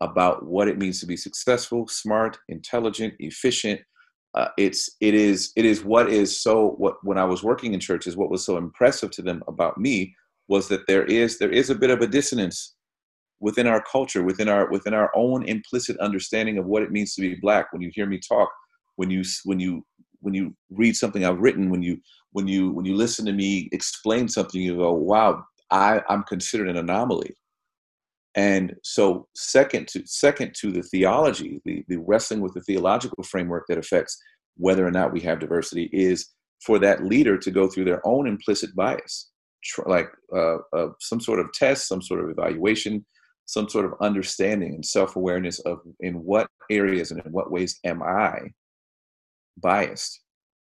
about 0.02 0.46
what 0.46 0.68
it 0.68 0.78
means 0.78 1.00
to 1.00 1.06
be 1.06 1.16
successful, 1.16 1.88
smart, 1.88 2.38
intelligent, 2.48 3.14
efficient. 3.20 3.80
Uh, 4.34 4.48
it's 4.58 4.90
it 5.02 5.14
is 5.14 5.52
it 5.56 5.66
is 5.66 5.84
what 5.84 6.10
is 6.10 6.42
so 6.42 6.72
what 6.78 6.96
when 7.04 7.18
I 7.18 7.26
was 7.26 7.44
working 7.44 7.74
in 7.74 7.80
churches, 7.80 8.18
what 8.18 8.30
was 8.30 8.46
so 8.46 8.58
impressive 8.58 9.12
to 9.12 9.22
them 9.22 9.44
about 9.48 9.78
me 9.78 10.16
was 10.48 10.68
that 10.70 10.88
there 10.88 11.06
is 11.06 11.38
there 11.38 11.52
is 11.52 11.70
a 11.70 11.76
bit 11.76 11.90
of 11.90 12.02
a 12.02 12.08
dissonance 12.08 12.76
within 13.40 13.68
our 13.68 13.82
culture, 13.82 14.24
within 14.24 14.50
our 14.50 14.70
within 14.70 14.94
our 14.94 15.12
own 15.16 15.44
implicit 15.44 15.98
understanding 15.98 16.58
of 16.58 16.66
what 16.66 16.84
it 16.84 16.92
means 16.92 17.14
to 17.16 17.22
be 17.22 17.36
black. 17.36 17.72
When 17.72 17.82
you 17.82 17.92
hear 17.94 18.06
me 18.06 18.20
talk, 18.20 18.50
when 18.96 19.10
you 19.10 19.24
when 19.46 19.60
you 19.60 19.86
when 20.22 20.34
you 20.34 20.56
read 20.70 20.96
something 20.96 21.26
I've 21.26 21.40
written, 21.40 21.70
when 21.70 21.82
you 21.82 21.98
when 22.32 22.48
you 22.48 22.72
when 22.72 22.86
you 22.86 22.96
listen 22.96 23.26
to 23.26 23.34
me 23.34 23.70
explain 23.72 24.28
something, 24.28 24.62
you 24.62 24.78
go, 24.78 24.94
"Wow, 24.94 25.44
I, 25.72 26.02
I'm 26.10 26.24
considered 26.24 26.70
an 26.70 26.78
anomaly. 26.78 27.36
And 28.36 28.76
so, 28.84 29.28
second 29.36 29.88
to 29.90 30.04
second 30.06 30.54
to 30.60 30.72
the 30.72 30.84
theology, 30.84 31.62
the, 31.66 31.84
the 31.88 31.98
wrestling 31.98 32.42
with 32.42 32.54
the 32.54 32.62
theological 32.62 33.24
framework 33.24 33.66
that 33.68 33.78
affects 33.78 34.18
whether 34.56 34.86
or 34.86 34.92
not 34.92 35.12
we 35.12 35.20
have 35.22 35.40
diversity 35.40 35.90
is 35.92 36.28
for 36.64 36.78
that 36.80 37.04
leader 37.04 37.38
to 37.38 37.52
go 37.52 37.68
through 37.68 37.86
their 37.86 38.06
own 38.06 38.28
implicit 38.28 38.76
bias, 38.76 39.32
like 39.86 40.10
uh, 40.36 40.58
uh, 40.76 40.90
some 41.00 41.20
sort 41.20 41.40
of 41.40 41.52
test, 41.54 41.88
some 41.88 42.02
sort 42.02 42.24
of 42.24 42.30
evaluation, 42.30 43.06
some 43.46 43.68
sort 43.68 43.86
of 43.86 43.94
understanding 44.02 44.76
and 44.76 44.86
self-awareness 44.86 45.60
of 45.60 45.80
in 46.02 46.16
what 46.16 46.48
areas 46.70 47.12
and 47.12 47.26
in 47.26 47.32
what 47.32 47.52
ways 47.52 47.80
am 47.84 48.04
I 48.04 48.52
biased, 49.58 50.22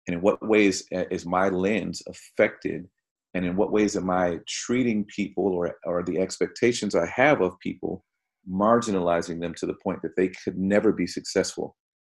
and 0.06 0.14
in 0.14 0.22
what 0.22 0.46
ways 0.46 0.84
uh, 0.94 1.04
is 1.10 1.26
my 1.26 1.48
lens 1.48 2.02
affected 2.08 2.86
and 3.34 3.44
in 3.44 3.56
what 3.56 3.72
ways 3.72 3.96
am 3.96 4.10
i 4.10 4.38
treating 4.46 5.04
people 5.04 5.46
or, 5.46 5.74
or 5.84 6.02
the 6.02 6.18
expectations 6.18 6.94
i 6.94 7.06
have 7.06 7.40
of 7.40 7.58
people 7.60 8.04
marginalizing 8.50 9.40
them 9.40 9.54
to 9.54 9.66
the 9.66 9.76
point 9.82 10.00
that 10.02 10.16
they 10.16 10.28
could 10.28 10.56
never 10.56 10.92
be 10.92 11.06
successful 11.06 11.76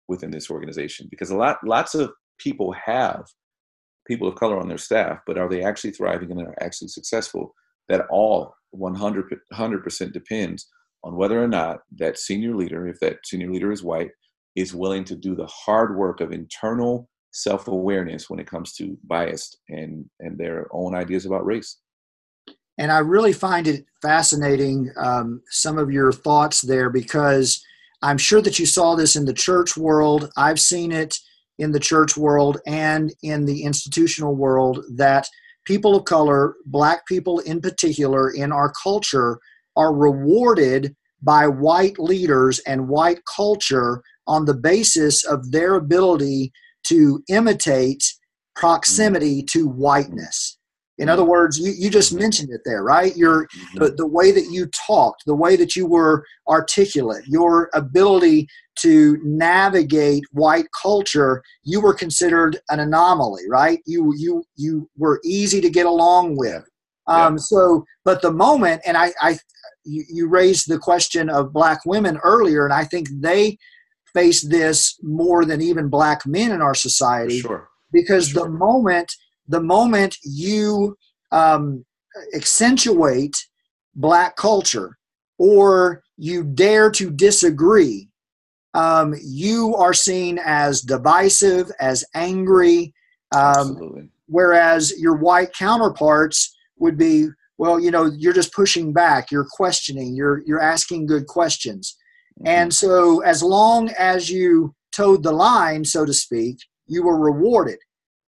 within 0.09 0.31
this 0.31 0.51
organization? 0.51 1.07
Because 1.11 1.31
a 1.31 1.37
lot 1.37 1.59
lots 1.65 1.95
of 1.95 2.13
people 2.39 2.73
have 2.73 3.25
people 4.07 4.29
of 4.29 4.37
color 4.37 4.59
on 4.59 4.69
their 4.69 4.79
staff 4.79 5.19
but 5.27 5.39
are 5.39 5.49
they 5.49 5.63
actually 5.63 5.91
thriving 5.91 6.31
and 6.31 6.41
are 6.41 6.55
actually 6.61 6.89
successful? 6.89 7.55
That 7.89 8.07
all 8.11 8.55
100 8.73 9.35
100% 9.55 10.13
depends 10.13 10.69
on 11.05 11.17
whether 11.17 11.43
or 11.43 11.49
not 11.49 11.81
that 11.97 12.19
senior 12.19 12.55
leader 12.55 12.87
if 12.87 12.99
that 13.01 13.19
senior 13.25 13.51
leader 13.51 13.73
is 13.73 13.83
white 13.83 14.11
is 14.57 14.75
willing 14.75 15.05
to 15.05 15.17
do 15.17 15.35
the 15.35 15.47
hard 15.47 15.97
work 15.97 16.21
of 16.21 16.33
internal 16.33 17.09
self-awareness 17.43 18.29
when 18.29 18.41
it 18.41 18.47
comes 18.47 18.75
to 18.75 18.99
bias 19.05 19.57
and 19.69 20.05
and 20.21 20.37
their 20.39 20.67
own 20.73 20.95
ideas 20.95 21.27
about 21.27 21.47
race. 21.47 21.79
And 22.79 22.93
i 22.93 22.99
really 22.99 23.33
find 23.33 23.67
it 23.67 23.85
fascinating 24.03 24.91
um, 24.97 25.43
some 25.51 25.79
of 25.79 25.91
your 25.91 26.13
thoughts 26.13 26.61
there 26.61 26.91
because 26.91 27.63
i'm 28.03 28.19
sure 28.19 28.43
that 28.43 28.59
you 28.59 28.67
saw 28.67 28.95
this 28.95 29.17
in 29.17 29.25
the 29.25 29.33
church 29.33 29.77
world. 29.77 30.31
I've 30.37 30.61
seen 30.61 30.93
it 30.93 31.17
in 31.59 31.73
the 31.73 31.81
church 31.81 32.17
world 32.17 32.59
and 32.67 33.13
in 33.23 33.45
the 33.45 33.63
institutional 33.63 34.35
world 34.37 34.85
that 34.97 35.29
people 35.65 35.97
of 35.97 36.05
color 36.05 36.55
black 36.67 37.07
people 37.07 37.41
in 37.41 37.61
particular 37.61 38.31
in 38.31 38.53
our 38.53 38.73
culture 38.83 39.39
are 39.77 39.95
rewarded 39.95 40.95
by 41.23 41.47
white 41.47 41.99
leaders 41.99 42.61
and 42.61 42.89
white 42.89 43.21
culture 43.37 44.03
on 44.27 44.45
the 44.45 44.55
basis 44.55 45.25
of 45.25 45.51
their 45.51 45.75
ability 45.75 46.53
to 46.89 47.23
imitate 47.29 48.03
proximity 48.55 49.43
mm-hmm. 49.43 49.59
to 49.59 49.69
whiteness. 49.69 50.59
In 50.99 51.09
other 51.09 51.23
mm-hmm. 51.23 51.31
words, 51.31 51.59
you, 51.59 51.73
you 51.77 51.91
just 51.91 52.13
mm-hmm. 52.13 52.23
mentioned 52.23 52.51
it 52.53 52.63
there, 52.65 52.83
right? 52.83 53.17
Your 53.17 53.47
the, 53.75 53.91
the 53.97 54.07
way 54.07 54.33
that 54.33 54.51
you 54.51 54.69
talked, 54.87 55.23
the 55.27 55.35
way 55.35 55.55
that 55.57 55.77
you 55.77 55.87
were 55.87 56.25
articulate, 56.49 57.25
your 57.27 57.71
ability 57.75 58.49
to 58.81 59.19
navigate 59.23 60.25
white 60.33 60.67
culture, 60.81 61.43
you 61.63 61.81
were 61.81 61.95
considered 61.95 62.59
an 62.71 62.81
anomaly, 62.81 63.43
right? 63.49 63.81
You 63.87 64.13
you 64.17 64.43
you 64.57 64.89
were 64.97 65.21
easy 65.25 65.61
to 65.61 65.71
get 65.71 65.87
along 65.87 66.37
with. 66.37 66.65
Um, 67.07 67.35
yeah. 67.35 67.39
So, 67.39 67.85
but 68.05 68.21
the 68.21 68.33
moment, 68.33 68.83
and 68.85 68.97
I, 68.97 69.13
I 69.21 69.39
you, 69.85 70.05
you 70.09 70.29
raised 70.29 70.69
the 70.69 70.79
question 70.79 71.31
of 71.31 71.53
black 71.53 71.81
women 71.87 72.19
earlier, 72.23 72.65
and 72.65 72.75
I 72.75 72.85
think 72.85 73.09
they 73.21 73.57
face 74.15 74.43
this 74.43 74.99
more 75.03 75.45
than 75.45 75.61
even 75.61 75.89
black 75.89 76.27
men 76.27 76.53
in 76.53 76.63
our 76.63 76.75
society. 76.75 77.41
Sure. 77.41 77.69
Because 77.93 78.29
sure. 78.29 78.45
the 78.45 78.51
moment 78.51 79.13
the 79.49 79.63
moment 79.63 80.17
you 80.23 80.97
um, 81.33 81.85
accentuate 82.35 83.35
black 83.95 84.37
culture 84.37 84.99
or 85.39 86.03
you 86.17 86.45
dare 86.45 86.91
to 86.91 87.11
disagree, 87.11 88.09
um, 88.75 89.15
you 89.25 89.75
are 89.77 89.95
seen 89.95 90.39
as 90.45 90.83
divisive, 90.83 91.71
as 91.81 92.05
angry. 92.15 92.93
Um, 93.35 94.11
Whereas 94.27 94.93
your 94.99 95.17
white 95.17 95.55
counterparts 95.55 96.55
would 96.77 96.99
be, 96.99 97.29
well, 97.57 97.81
you 97.81 97.91
know, 97.91 98.13
you're 98.17 98.35
just 98.35 98.53
pushing 98.53 98.93
back, 98.93 99.31
you're 99.31 99.49
questioning, 99.51 100.15
you're 100.15 100.43
you're 100.45 100.61
asking 100.61 101.07
good 101.07 101.27
questions. 101.27 101.97
And 102.45 102.73
so, 102.73 103.21
as 103.21 103.43
long 103.43 103.91
as 103.99 104.31
you 104.31 104.75
toed 104.93 105.23
the 105.23 105.33
line, 105.33 105.85
so 105.85 106.05
to 106.05 106.13
speak, 106.13 106.59
you 106.87 107.03
were 107.03 107.19
rewarded. 107.19 107.79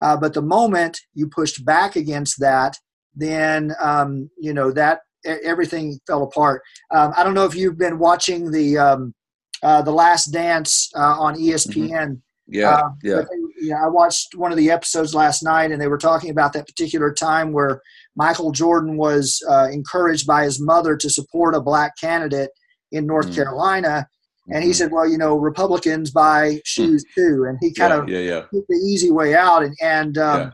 Uh, 0.01 0.17
but 0.17 0.33
the 0.33 0.41
moment 0.41 0.99
you 1.13 1.27
pushed 1.27 1.63
back 1.63 1.95
against 1.95 2.39
that, 2.39 2.75
then 3.13 3.73
um, 3.79 4.29
you 4.39 4.53
know 4.53 4.71
that 4.71 5.01
everything 5.25 5.99
fell 6.07 6.23
apart. 6.23 6.61
Um, 6.89 7.13
I 7.15 7.23
don't 7.23 7.33
know 7.33 7.45
if 7.45 7.55
you've 7.55 7.77
been 7.77 7.99
watching 7.99 8.51
the 8.51 8.77
um, 8.77 9.13
uh, 9.61 9.81
the 9.81 9.91
Last 9.91 10.27
Dance 10.27 10.89
uh, 10.95 11.19
on 11.19 11.35
ESPN. 11.35 11.89
Mm-hmm. 11.89 12.13
Yeah, 12.47 12.69
uh, 12.69 12.89
yeah. 13.03 13.15
They, 13.15 13.67
yeah. 13.67 13.83
I 13.83 13.87
watched 13.87 14.35
one 14.35 14.51
of 14.51 14.57
the 14.57 14.71
episodes 14.71 15.13
last 15.13 15.43
night, 15.43 15.71
and 15.71 15.79
they 15.79 15.87
were 15.87 15.97
talking 15.97 16.31
about 16.31 16.53
that 16.53 16.67
particular 16.67 17.13
time 17.13 17.53
where 17.53 17.79
Michael 18.15 18.51
Jordan 18.51 18.97
was 18.97 19.41
uh, 19.47 19.67
encouraged 19.71 20.25
by 20.25 20.43
his 20.43 20.59
mother 20.59 20.97
to 20.97 21.09
support 21.09 21.55
a 21.55 21.61
black 21.61 21.93
candidate 21.99 22.49
in 22.91 23.05
North 23.05 23.27
mm-hmm. 23.27 23.35
Carolina. 23.35 24.07
And 24.47 24.63
he 24.63 24.71
mm-hmm. 24.71 24.75
said, 24.75 24.91
"Well, 24.91 25.07
you 25.07 25.17
know, 25.17 25.37
Republicans 25.37 26.11
buy 26.11 26.61
shoes 26.65 27.05
too," 27.15 27.45
and 27.47 27.57
he 27.61 27.73
kind 27.73 27.91
yeah, 27.93 27.99
of 27.99 28.09
yeah, 28.09 28.33
yeah. 28.33 28.41
took 28.53 28.65
the 28.67 28.75
easy 28.75 29.11
way 29.11 29.35
out. 29.35 29.63
And 29.63 29.75
and 29.81 30.17
um, 30.17 30.53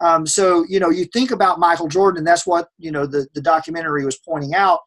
um, 0.00 0.26
so, 0.26 0.64
you 0.68 0.78
know, 0.78 0.90
you 0.90 1.04
think 1.06 1.30
about 1.30 1.58
Michael 1.58 1.88
Jordan, 1.88 2.18
and 2.18 2.26
that's 2.26 2.46
what, 2.46 2.68
you 2.78 2.92
know, 2.92 3.06
the, 3.06 3.26
the 3.34 3.40
documentary 3.40 4.04
was 4.04 4.18
pointing 4.18 4.54
out 4.54 4.80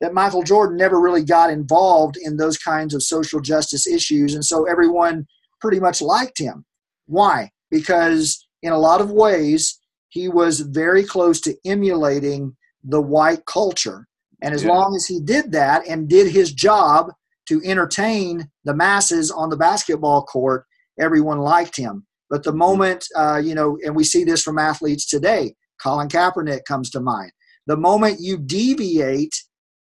that 0.00 0.14
Michael 0.14 0.42
Jordan 0.42 0.76
never 0.76 1.00
really 1.00 1.24
got 1.24 1.50
involved 1.50 2.16
in 2.20 2.36
those 2.36 2.58
kinds 2.58 2.94
of 2.94 3.02
social 3.02 3.40
justice 3.40 3.86
issues. 3.86 4.34
And 4.34 4.44
so 4.44 4.64
everyone 4.64 5.26
pretty 5.60 5.80
much 5.80 6.00
liked 6.00 6.38
him. 6.38 6.64
Why? 7.06 7.50
Because 7.70 8.46
in 8.62 8.72
a 8.72 8.78
lot 8.78 9.00
of 9.00 9.10
ways, 9.10 9.78
he 10.08 10.28
was 10.28 10.60
very 10.60 11.04
close 11.04 11.40
to 11.42 11.56
emulating 11.64 12.56
the 12.82 13.00
white 13.00 13.44
culture. 13.46 14.06
And 14.42 14.54
as 14.54 14.64
yeah. 14.64 14.72
long 14.72 14.94
as 14.94 15.06
he 15.06 15.20
did 15.20 15.52
that 15.52 15.86
and 15.88 16.08
did 16.08 16.30
his 16.30 16.52
job 16.52 17.12
to 17.48 17.60
entertain 17.64 18.48
the 18.64 18.74
masses 18.74 19.30
on 19.30 19.50
the 19.50 19.56
basketball 19.56 20.24
court, 20.24 20.64
everyone 21.00 21.38
liked 21.38 21.76
him. 21.76 22.06
But 22.30 22.44
the 22.44 22.52
moment, 22.52 23.06
uh, 23.16 23.40
you 23.42 23.54
know, 23.54 23.78
and 23.84 23.96
we 23.96 24.04
see 24.04 24.22
this 24.24 24.42
from 24.42 24.58
athletes 24.58 25.06
today, 25.06 25.54
Colin 25.82 26.08
Kaepernick 26.08 26.64
comes 26.64 26.90
to 26.90 27.00
mind. 27.00 27.32
The 27.66 27.76
moment 27.76 28.18
you 28.20 28.38
deviate 28.38 29.34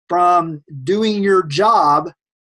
from 0.08 0.62
doing 0.84 1.22
your 1.22 1.42
job 1.44 2.10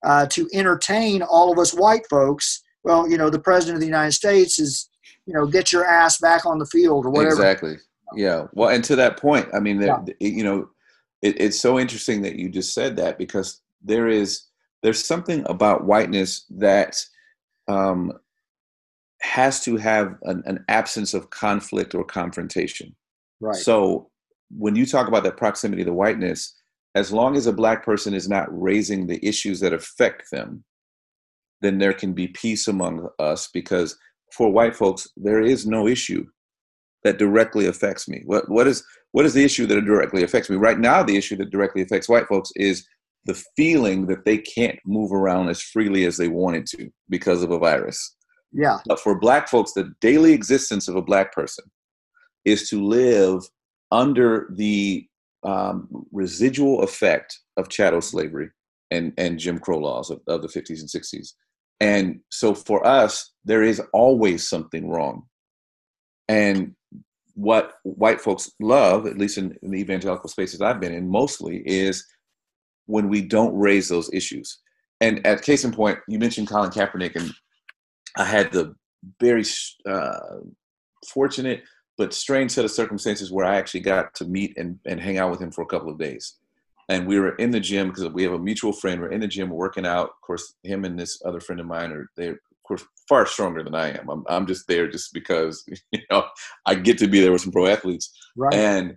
uh, 0.05 0.26
to 0.26 0.48
entertain 0.53 1.22
all 1.22 1.53
of 1.53 1.59
us 1.59 1.72
white 1.72 2.07
folks, 2.09 2.62
well, 2.85 3.09
you 3.09 3.18
know, 3.18 3.31
the 3.31 3.38
president 3.38 3.76
of 3.76 3.81
the 3.81 3.87
United 3.87 4.12
States 4.12 4.59
is, 4.59 4.88
you 5.26 5.35
know, 5.35 5.46
get 5.46 5.72
your 5.72 5.85
ass 5.85 6.18
back 6.18 6.46
on 6.46 6.59
the 6.59 6.66
field 6.66 7.05
or 7.07 7.11
whatever. 7.11 7.35
Exactly. 7.35 7.76
Yeah. 8.14 8.46
Well, 8.53 8.70
and 8.70 8.83
to 8.85 8.96
that 8.96 9.16
point, 9.16 9.48
I 9.55 9.61
mean, 9.61 9.81
yeah. 9.81 9.98
you 10.20 10.44
know, 10.44 10.68
it, 11.22 11.40
it's 11.40 11.61
so 11.61 11.78
interesting 11.78 12.22
that 12.22 12.37
you 12.37 12.48
just 12.48 12.74
said 12.74 12.96
that 12.96 13.18
because 13.18 13.61
there 13.83 14.09
is 14.09 14.42
there's 14.83 15.04
something 15.04 15.44
about 15.46 15.85
whiteness 15.85 16.46
that 16.50 16.96
um, 17.68 18.12
has 19.20 19.62
to 19.64 19.76
have 19.76 20.16
an, 20.22 20.42
an 20.46 20.64
absence 20.68 21.12
of 21.12 21.30
conflict 21.30 21.94
or 21.94 22.04
confrontation. 22.04 22.94
Right. 23.40 23.54
So 23.54 24.11
when 24.50 24.74
you 24.76 24.87
talk 24.87 25.06
about 25.06 25.22
that 25.24 25.37
proximity 25.37 25.85
to 25.85 25.92
whiteness, 25.92 26.56
as 26.94 27.12
long 27.12 27.37
as 27.37 27.46
a 27.46 27.52
black 27.52 27.85
person 27.85 28.14
is 28.14 28.28
not 28.28 28.48
raising 28.50 29.06
the 29.06 29.24
issues 29.24 29.61
that 29.61 29.72
affect 29.72 30.30
them, 30.30 30.64
then 31.61 31.78
there 31.78 31.92
can 31.92 32.14
be 32.14 32.28
peace 32.28 32.66
among 32.66 33.09
us 33.18 33.48
because 33.52 33.98
for 34.33 34.50
white 34.50 34.74
folks, 34.74 35.09
there 35.16 35.42
is 35.42 35.66
no 35.66 35.87
issue 35.87 36.24
that 37.04 37.18
directly 37.18 37.66
affects 37.66 38.09
me. 38.09 38.22
What 38.24 38.48
what 38.48 38.66
is 38.66 38.85
what 39.12 39.25
is 39.25 39.35
the 39.35 39.44
issue 39.44 39.66
that 39.66 39.85
directly 39.85 40.23
affects 40.23 40.51
me? 40.51 40.57
Right 40.57 40.79
now, 40.79 41.03
the 41.03 41.16
issue 41.16 41.37
that 41.37 41.51
directly 41.51 41.83
affects 41.83 42.09
white 42.09 42.29
folks 42.29 42.51
is 42.57 42.87
the 43.25 43.40
feeling 43.57 44.07
that 44.07 44.25
they 44.25 44.38
can't 44.38 44.79
move 44.87 45.12
around 45.12 45.49
as 45.49 45.61
freely 45.61 46.05
as 46.07 46.16
they 46.16 46.29
wanted 46.29 46.66
to 46.66 46.90
because 47.09 47.42
of 47.42 47.51
a 47.51 47.59
virus. 47.59 48.16
Yeah. 48.53 48.79
But 48.87 49.01
for 49.01 49.18
black 49.18 49.49
folks, 49.49 49.73
the 49.73 49.92
daily 50.01 50.33
existence 50.33 50.88
of 50.88 50.96
a 50.96 51.03
black 51.03 51.33
person 51.33 51.64
is 52.44 52.68
to 52.70 52.83
live 52.83 53.42
under 53.92 54.49
the 54.55 55.07
um, 55.42 55.88
residual 56.12 56.83
effect 56.83 57.38
of 57.57 57.68
chattel 57.68 58.01
slavery 58.01 58.51
and, 58.90 59.12
and 59.18 59.38
Jim 59.38 59.59
Crow 59.59 59.79
laws 59.79 60.11
of, 60.11 60.20
of 60.27 60.42
the 60.42 60.49
50s 60.49 60.81
and 60.81 60.88
60s. 60.88 61.33
And 61.81 62.20
so 62.31 62.55
for 62.55 62.87
us, 62.87 63.33
there 63.44 63.62
is 63.62 63.81
always 63.92 64.49
something 64.49 64.88
wrong. 64.88 65.25
And 66.29 66.75
what 67.35 67.75
white 67.83 68.21
folks 68.21 68.51
love, 68.61 69.07
at 69.07 69.19
least 69.19 69.38
in, 69.38 69.57
in 69.62 69.71
the 69.71 69.81
evangelical 69.81 70.29
spaces 70.29 70.61
I've 70.61 70.81
been 70.81 70.95
in, 70.95 71.09
mostly 71.09 71.62
is 71.66 72.07
when 72.87 73.09
we 73.09 73.23
don't 73.23 73.57
raise 73.57 73.88
those 73.88 74.12
issues. 74.12 74.59
And 75.01 75.27
at 75.27 75.43
case 75.43 75.64
in 75.64 75.73
point, 75.73 75.99
you 76.09 76.19
mentioned 76.19 76.49
Colin 76.49 76.71
Kaepernick, 76.71 77.16
and 77.16 77.33
I 78.16 78.25
had 78.25 78.53
the 78.53 78.75
very 79.21 79.45
uh, 79.88 80.38
fortunate 81.09 81.62
but 81.97 82.14
strange 82.14 82.53
set 82.53 82.64
of 82.64 82.71
circumstances 82.71 83.31
where 83.31 83.45
I 83.45 83.57
actually 83.57 83.81
got 83.81 84.14
to 84.14 84.25
meet 84.25 84.57
and, 84.57 84.79
and 84.87 84.99
hang 84.99 85.19
out 85.19 85.31
with 85.31 85.40
him 85.40 85.51
for 85.51 85.62
a 85.62 85.66
couple 85.66 85.90
of 85.90 85.99
days. 85.99 86.37
And 86.88 87.07
we 87.07 87.21
were 87.21 87.37
in 87.37 87.51
the 87.51 87.61
gym 87.61 87.88
because 87.88 88.09
we 88.09 88.23
have 88.25 88.33
a 88.33 88.38
mutual 88.38 88.73
friend. 88.73 89.01
We're 89.01 89.12
in 89.12 89.21
the 89.21 89.29
gym 89.29 89.51
working 89.51 89.87
out. 89.87 90.07
Of 90.09 90.21
course, 90.23 90.55
him 90.62 90.85
and 90.85 90.99
this 90.99 91.23
other 91.25 91.40
friend 91.40 91.61
of 91.61 91.66
mine 91.66 91.93
are 91.93 92.11
they 92.16 92.29
of 92.29 92.38
course 92.70 92.85
far 93.09 93.26
stronger 93.26 93.62
than 93.62 93.74
I 93.74 93.90
am. 93.90 94.09
I'm 94.09 94.24
I'm 94.28 94.46
just 94.46 94.66
there 94.68 94.88
just 94.88 95.12
because 95.12 95.64
you 95.92 96.00
know 96.11 96.24
I 96.66 96.74
get 96.74 96.98
to 96.98 97.09
be 97.09 97.20
there 97.20 97.33
with 97.33 97.42
some 97.42 97.52
pro 97.52 97.66
athletes. 97.66 98.11
Right. 98.37 98.54
And 98.54 98.96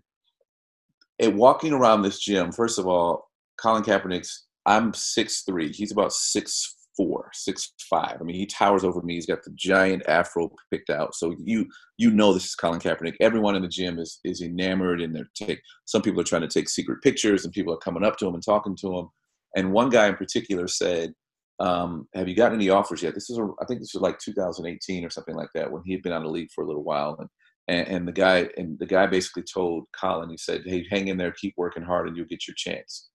and 1.20 1.38
walking 1.38 1.74
around 1.74 2.02
this 2.02 2.20
gym, 2.20 2.52
first 2.52 2.80
of 2.80 2.88
all, 2.88 3.30
Colin 3.60 3.84
Kaepernick's 3.84 4.48
I'm 4.66 4.94
six 4.94 5.44
three. 5.44 5.72
He's 5.72 5.92
about 5.92 6.14
six 6.14 6.78
four, 6.96 7.30
six 7.34 7.74
five. 7.90 8.18
I 8.20 8.24
mean, 8.24 8.36
he 8.36 8.46
towers 8.46 8.84
over 8.84 9.02
me. 9.02 9.16
He's 9.16 9.26
got 9.26 9.44
the 9.44 9.52
giant 9.56 10.04
afro 10.08 10.52
picked 10.72 10.90
out. 10.90 11.16
So 11.16 11.36
you 11.40 11.68
you 11.98 12.12
know 12.12 12.34
this 12.34 12.46
is 12.46 12.56
Colin 12.56 12.80
Kaepernick. 12.80 13.16
Everyone 13.20 13.56
in 13.56 13.62
the 13.62 13.68
gym 13.68 14.00
is 14.00 14.20
is 14.24 14.42
enamored, 14.42 15.02
and 15.02 15.16
they're 15.16 15.30
take. 15.36 15.62
Some 15.86 16.02
people 16.02 16.22
are 16.22 16.26
trying 16.26 16.42
to 16.44 16.48
take 16.48 16.70
secret 16.70 17.02
pictures, 17.02 17.44
and 17.44 17.54
people 17.54 17.74
are 17.74 17.78
coming 17.78 18.04
up 18.04 18.18
to 18.18 18.28
him 18.28 18.36
and 18.36 18.44
talking 18.44 18.76
to 18.78 18.98
him. 18.98 19.10
And 19.56 19.72
one 19.72 19.90
guy 19.90 20.08
in 20.08 20.16
particular 20.16 20.68
said, 20.68 21.14
um, 21.60 22.08
"Have 22.14 22.28
you 22.28 22.36
gotten 22.36 22.58
any 22.58 22.70
offers 22.70 23.02
yet?" 23.04 23.14
This 23.14 23.30
is 23.30 23.38
a, 23.38 23.48
I 23.62 23.66
think 23.66 23.80
this 23.80 23.94
was 23.94 24.02
like 24.02 24.20
2018 24.20 25.06
or 25.06 25.10
something 25.10 25.36
like 25.36 25.50
that 25.56 25.72
when 25.72 25.84
he 25.86 25.94
had 25.94 26.02
been 26.02 26.12
out 26.12 26.18
of 26.18 26.24
the 26.24 26.30
league 26.30 26.52
for 26.54 26.64
a 26.64 26.68
little 26.68 26.84
while, 26.84 27.16
and. 27.20 27.30
And, 27.70 27.88
and 27.88 28.06
the 28.06 28.12
guy 28.12 28.50
and 28.58 28.78
the 28.78 28.86
guy 28.86 29.08
basically 29.08 29.44
told 29.44 29.86
Colin, 29.98 30.30
he 30.30 30.36
said, 30.36 30.64
"Hey, 30.66 30.86
hang 30.92 31.08
in 31.08 31.18
there, 31.18 31.32
keep 31.32 31.54
working 31.56 31.82
hard, 31.82 32.10
and 32.10 32.18
you'll 32.18 32.26
get 32.26 32.46
your 32.46 32.56
chance." 32.58 33.08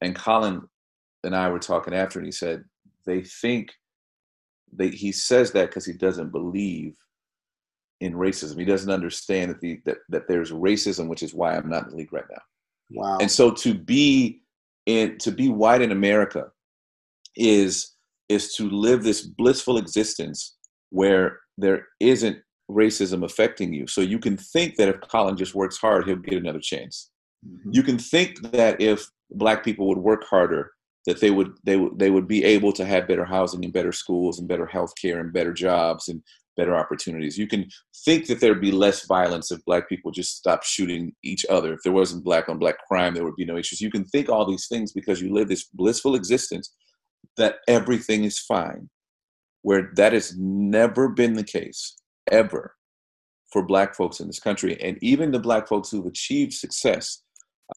And 0.00 0.12
Colin 0.12 0.62
and 1.22 1.36
I 1.36 1.48
were 1.48 1.60
talking 1.60 1.94
after, 1.94 2.18
and 2.18 2.26
he 2.26 2.32
said, 2.32 2.64
they 3.06 3.22
think 3.22 3.72
they, 4.72 4.88
he 4.88 5.12
says 5.12 5.52
that 5.52 5.68
because 5.68 5.86
he 5.86 5.92
doesn't 5.92 6.32
believe 6.32 6.96
in 8.00 8.14
racism. 8.14 8.58
He 8.58 8.64
doesn't 8.64 8.92
understand 8.92 9.52
that, 9.52 9.60
the, 9.60 9.80
that 9.86 9.98
that 10.10 10.28
there's 10.28 10.50
racism, 10.50 11.08
which 11.08 11.22
is 11.22 11.32
why 11.32 11.56
I'm 11.56 11.70
not 11.70 11.84
in 11.84 11.90
the 11.90 11.96
league 11.96 12.12
right 12.12 12.24
now. 12.30 12.42
Wow. 12.90 13.18
And 13.20 13.30
so 13.30 13.50
to 13.52 13.72
be 13.72 14.42
in 14.84 15.18
to 15.18 15.30
be 15.30 15.48
white 15.48 15.82
in 15.82 15.92
America 15.92 16.50
is 17.36 17.94
is 18.28 18.54
to 18.54 18.68
live 18.68 19.04
this 19.04 19.22
blissful 19.22 19.78
existence 19.78 20.56
where 20.90 21.38
there 21.56 21.86
isn't 22.00 22.38
racism 22.70 23.24
affecting 23.24 23.72
you. 23.72 23.86
So 23.86 24.00
you 24.00 24.18
can 24.18 24.36
think 24.36 24.76
that 24.76 24.88
if 24.88 25.00
Colin 25.02 25.36
just 25.36 25.54
works 25.54 25.78
hard, 25.78 26.04
he'll 26.04 26.16
get 26.16 26.38
another 26.38 26.60
chance. 26.60 27.10
Mm-hmm. 27.46 27.70
You 27.72 27.82
can 27.82 27.98
think 27.98 28.40
that 28.50 28.80
if 28.80 29.06
black 29.30 29.64
people 29.64 29.86
would 29.88 29.98
work 29.98 30.24
harder, 30.28 30.72
that 31.06 31.20
they 31.20 31.30
would 31.30 31.52
they 31.64 31.76
would 31.76 31.98
they 31.98 32.10
would 32.10 32.26
be 32.26 32.44
able 32.44 32.72
to 32.72 32.84
have 32.84 33.06
better 33.06 33.24
housing 33.24 33.64
and 33.64 33.72
better 33.72 33.92
schools 33.92 34.38
and 34.38 34.48
better 34.48 34.66
health 34.66 34.92
care 35.00 35.20
and 35.20 35.32
better 35.32 35.52
jobs 35.52 36.08
and 36.08 36.20
better 36.56 36.74
opportunities. 36.74 37.38
You 37.38 37.46
can 37.46 37.68
think 38.04 38.26
that 38.26 38.40
there'd 38.40 38.60
be 38.60 38.72
less 38.72 39.06
violence 39.06 39.52
if 39.52 39.64
black 39.66 39.88
people 39.88 40.10
just 40.10 40.36
stopped 40.36 40.64
shooting 40.64 41.14
each 41.22 41.44
other. 41.48 41.74
If 41.74 41.80
there 41.84 41.92
wasn't 41.92 42.24
black 42.24 42.48
on 42.48 42.58
black 42.58 42.76
crime, 42.88 43.14
there 43.14 43.24
would 43.24 43.36
be 43.36 43.44
no 43.44 43.56
issues. 43.56 43.80
You 43.80 43.90
can 43.90 44.04
think 44.06 44.28
all 44.28 44.46
these 44.46 44.66
things 44.66 44.92
because 44.92 45.20
you 45.20 45.32
live 45.32 45.48
this 45.48 45.68
blissful 45.74 46.14
existence 46.14 46.74
that 47.36 47.56
everything 47.68 48.24
is 48.24 48.38
fine. 48.38 48.88
Where 49.62 49.90
that 49.96 50.12
has 50.12 50.36
never 50.36 51.08
been 51.08 51.34
the 51.34 51.44
case, 51.44 51.96
ever, 52.30 52.74
for 53.52 53.66
black 53.66 53.94
folks 53.94 54.20
in 54.20 54.28
this 54.28 54.38
country. 54.38 54.80
And 54.80 54.96
even 55.02 55.32
the 55.32 55.40
black 55.40 55.66
folks 55.66 55.90
who've 55.90 56.06
achieved 56.06 56.52
success 56.52 57.22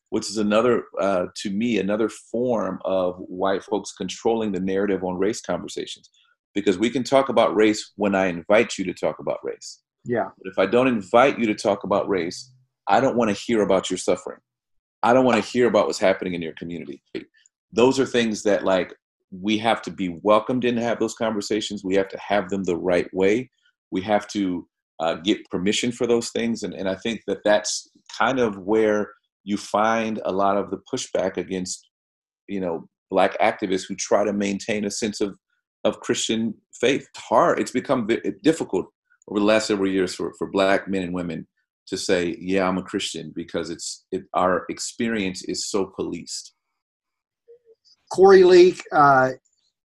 which 0.10 0.30
is 0.30 0.38
another, 0.38 0.86
uh, 1.00 1.28
to 1.36 1.50
me, 1.50 1.80
another 1.80 2.10
form 2.10 2.80
of 2.86 3.18
white 3.18 3.64
folks 3.64 3.94
controlling 3.94 4.52
the 4.52 4.60
narrative 4.60 5.04
on 5.04 5.18
race 5.18 5.42
conversations. 5.42 6.10
Because 6.56 6.78
we 6.78 6.90
can 6.90 7.04
talk 7.04 7.30
about 7.30 7.56
race 7.56 7.94
when 7.96 8.16
I 8.16 8.28
invite 8.28 8.78
you 8.78 8.86
to 8.86 8.94
talk 8.94 9.20
about 9.20 9.40
race. 9.44 9.82
Yeah. 10.04 10.30
But 10.42 10.52
if 10.52 10.60
I 10.60 10.66
don't 10.66 10.88
invite 10.88 11.38
you 11.38 11.46
to 11.48 11.56
talk 11.56 11.84
about 11.84 12.10
race, 12.10 12.52
I 12.88 13.00
don't 13.00 13.16
want 13.16 13.30
to 13.30 13.44
hear 13.44 13.62
about 13.62 13.90
your 13.90 13.98
suffering. 13.98 14.40
I 15.04 15.14
don't 15.14 15.26
want 15.26 15.44
to 15.44 15.50
hear 15.50 15.68
about 15.68 15.86
what's 15.86 16.00
happening 16.00 16.34
in 16.34 16.42
your 16.42 16.54
community. 16.54 17.02
Those 17.72 18.00
are 18.00 18.06
things 18.06 18.44
that, 18.44 18.66
like, 18.66 18.94
we 19.32 19.58
have 19.60 19.82
to 19.84 19.92
be 19.92 20.20
welcomed 20.22 20.65
in 20.65 20.76
to 20.76 20.82
have 20.82 21.00
those 21.00 21.15
conversations. 21.15 21.84
We 21.84 21.96
have 21.96 22.08
to 22.10 22.20
have 22.20 22.50
them 22.50 22.63
the 22.63 22.78
right 22.78 23.08
way. 23.13 23.50
We 23.92 24.02
have 24.02 24.28
to 24.30 24.68
uh, 25.00 25.15
get 25.15 25.50
permission 25.50 25.92
for 25.92 26.08
those 26.08 26.30
things. 26.30 26.63
And, 26.63 26.74
and 26.74 26.89
I 26.89 26.96
think 26.96 27.22
that 27.28 27.44
that's 27.44 27.89
kind 28.18 28.39
of 28.39 28.58
where 28.58 29.12
you 29.44 29.58
find 29.58 30.20
a 30.26 30.32
lot 30.32 30.58
of 30.58 30.70
the 30.72 30.80
pushback 30.92 31.38
against 31.38 31.88
you 32.48 32.60
know 32.60 32.88
black 33.10 33.39
activists 33.39 33.88
who 33.88 33.96
try 33.96 34.24
to 34.24 34.34
maintain 34.34 34.84
a 34.84 34.92
sense 34.92 35.22
of 35.22 35.36
of 35.86 36.02
christian 36.02 36.54
faith 36.82 37.08
it's 37.10 37.24
hard 37.24 37.60
it's 37.60 37.72
become 37.72 38.08
difficult 38.44 38.88
over 39.30 39.39
the 39.39 39.46
last 39.46 39.68
several 39.68 39.89
years 39.89 40.13
for, 40.13 40.34
for 40.38 40.52
black 40.52 40.88
men 40.88 41.04
and 41.04 41.13
women 41.13 41.48
to 41.89 41.98
say, 41.98 42.38
yeah, 42.39 42.68
I'm 42.68 42.78
a 42.78 42.84
Christian 42.84 43.34
because 43.36 43.70
it's 43.70 44.06
it, 44.12 44.24
our 44.34 44.65
experience 44.70 45.44
is 45.44 45.70
so 45.70 45.86
policed. 45.86 46.54
Corey 48.10 48.43
Leak, 48.43 48.84
uh, 48.91 49.32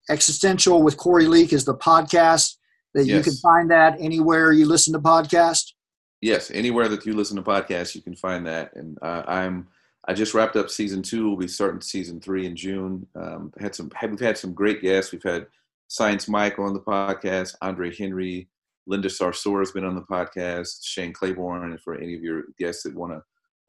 Existential 0.08 0.82
with 0.82 0.96
Corey 0.96 1.26
Leak 1.26 1.52
is 1.52 1.64
the 1.64 1.76
podcast 1.76 2.56
that 2.94 3.06
yes. 3.06 3.16
you 3.16 3.22
can 3.22 3.38
find 3.40 3.70
that 3.70 3.96
anywhere 4.00 4.52
you 4.52 4.66
listen 4.66 4.92
to 4.92 4.98
podcasts. 4.98 5.72
Yes, 6.20 6.50
anywhere 6.50 6.88
that 6.88 7.06
you 7.06 7.14
listen 7.14 7.36
to 7.36 7.42
podcasts, 7.42 7.94
you 7.94 8.02
can 8.02 8.16
find 8.16 8.46
that. 8.46 8.74
And 8.74 8.98
uh, 9.02 9.22
I'm 9.26 9.68
I 10.08 10.14
just 10.14 10.34
wrapped 10.34 10.56
up 10.56 10.70
season 10.70 11.02
two. 11.02 11.28
We'll 11.28 11.36
be 11.36 11.48
starting 11.48 11.80
season 11.80 12.20
three 12.20 12.46
in 12.46 12.56
June. 12.56 13.06
Um, 13.14 13.52
had 13.58 13.74
some 13.74 13.90
we've 14.02 14.20
had 14.20 14.36
some 14.36 14.52
great 14.52 14.82
guests. 14.82 15.12
We've 15.12 15.22
had 15.22 15.46
Science 15.88 16.28
Mike 16.28 16.58
on 16.58 16.74
the 16.74 16.80
podcast, 16.80 17.54
Andre 17.62 17.94
Henry, 17.94 18.48
Linda 18.86 19.08
Sarsour 19.08 19.60
has 19.60 19.70
been 19.70 19.84
on 19.84 19.94
the 19.94 20.02
podcast, 20.02 20.84
Shane 20.84 21.12
Claiborne, 21.12 21.70
and 21.70 21.80
for 21.80 21.96
any 21.96 22.14
of 22.14 22.22
your 22.22 22.44
guests 22.58 22.82
that 22.82 22.94
want 22.94 23.12
to 23.12 23.22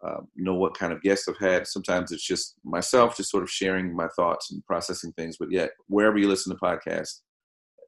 uh, 0.03 0.21
know 0.35 0.55
what 0.55 0.77
kind 0.77 0.91
of 0.91 1.01
guests 1.01 1.27
I've 1.27 1.37
had, 1.37 1.67
sometimes 1.67 2.11
it's 2.11 2.25
just 2.25 2.55
myself, 2.63 3.17
just 3.17 3.29
sort 3.29 3.43
of 3.43 3.49
sharing 3.49 3.95
my 3.95 4.07
thoughts 4.15 4.51
and 4.51 4.65
processing 4.65 5.13
things. 5.13 5.37
But 5.39 5.51
yet, 5.51 5.71
wherever 5.87 6.17
you 6.17 6.27
listen 6.27 6.53
to 6.53 6.59
podcasts, 6.59 7.21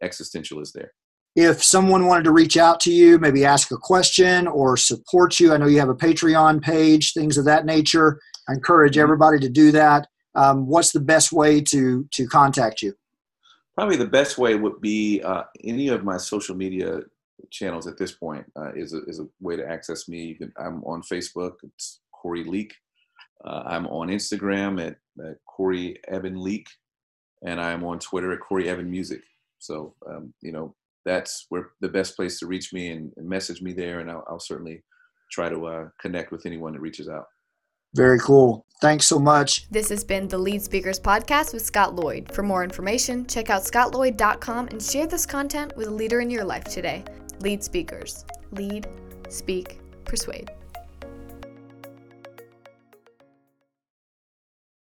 existential 0.02 0.62
is 0.62 0.71
there. 0.73 0.91
If 1.36 1.63
someone 1.63 2.06
wanted 2.06 2.26
to 2.26 2.32
reach 2.32 2.58
out 2.58 2.80
to 2.82 2.91
you, 2.91 3.17
maybe 3.17 3.43
ask 3.43 3.71
a 3.71 3.78
question 3.78 4.45
or 4.47 4.78
support 4.78 5.39
you, 5.39 5.52
I 5.52 5.58
know 5.58 5.65
you 5.65 5.80
have 5.80 5.89
a 5.89 5.95
Patreon 5.95 6.62
page, 6.62 7.13
things 7.13 7.39
of 7.39 7.45
that 7.45 7.65
nature. 7.65 8.19
I 8.47 8.54
encourage 8.54 8.93
mm-hmm. 8.93 9.02
everybody 9.02 9.39
to 9.39 9.49
do 9.49 9.71
that. 9.71 10.08
Um, 10.36 10.67
what's 10.67 10.91
the 10.91 10.99
best 10.99 11.32
way 11.32 11.62
to 11.62 12.08
to 12.12 12.28
contact 12.28 12.82
you? 12.82 12.93
Probably 13.76 13.97
the 13.97 14.06
best 14.06 14.38
way 14.38 14.54
would 14.56 14.82
be 14.82 15.21
uh, 15.23 15.43
any 15.63 15.88
of 15.88 16.04
my 16.04 16.17
social 16.17 16.56
media 16.56 16.99
channels 17.49 17.88
at 17.88 17.97
this 17.97 18.12
point 18.12 18.45
uh, 18.56 18.71
is, 18.76 18.93
a, 18.93 19.04
is 19.06 19.19
a 19.19 19.28
way 19.41 19.56
to 19.56 19.67
access 19.67 20.08
me. 20.08 20.26
You 20.26 20.36
can, 20.36 20.54
I'm 20.58 20.84
on 20.84 21.02
Facebook, 21.02 21.54
it's 21.63 21.99
Corey 22.23 22.45
Leak. 22.45 22.73
Uh, 23.45 23.63
I'm 23.65 23.86
on 23.88 24.07
Instagram 24.07 24.81
at, 24.81 24.95
at, 25.23 25.36
Corey 25.45 25.99
Evan 26.07 26.41
Leak, 26.41 26.65
and 27.45 27.59
I'm 27.59 27.83
on 27.83 27.99
Twitter 27.99 28.31
at 28.31 28.39
Corey 28.39 28.69
Evan 28.69 28.89
Music. 28.89 29.21
So, 29.59 29.93
um, 30.09 30.33
you 30.41 30.53
know, 30.53 30.73
that's 31.05 31.45
where 31.49 31.71
the 31.81 31.89
best 31.89 32.15
place 32.15 32.39
to 32.39 32.47
reach 32.47 32.71
me 32.73 32.91
and, 32.91 33.12
and 33.17 33.27
message 33.27 33.62
me 33.62 33.73
there, 33.73 33.99
and 33.99 34.09
I'll, 34.09 34.23
I'll 34.29 34.39
certainly 34.39 34.81
try 35.29 35.49
to 35.49 35.65
uh, 35.65 35.89
connect 35.99 36.31
with 36.31 36.45
anyone 36.45 36.73
that 36.73 36.79
reaches 36.79 37.09
out. 37.09 37.25
Very 37.95 38.19
cool. 38.19 38.65
Thanks 38.81 39.05
so 39.05 39.19
much. 39.19 39.69
This 39.69 39.89
has 39.89 40.03
been 40.03 40.27
the 40.27 40.38
Lead 40.38 40.63
Speakers 40.63 40.99
Podcast 40.99 41.53
with 41.53 41.63
Scott 41.63 41.95
Lloyd. 41.95 42.31
For 42.31 42.41
more 42.41 42.63
information, 42.63 43.25
check 43.27 43.49
out 43.49 43.63
scottlloyd.com 43.63 44.69
and 44.69 44.81
share 44.81 45.05
this 45.05 45.25
content 45.25 45.75
with 45.77 45.88
a 45.88 45.91
leader 45.91 46.21
in 46.21 46.29
your 46.29 46.43
life 46.43 46.63
today. 46.63 47.03
Lead 47.39 47.63
Speakers. 47.63 48.25
Lead, 48.51 48.88
speak, 49.29 49.79
persuade. 50.05 50.49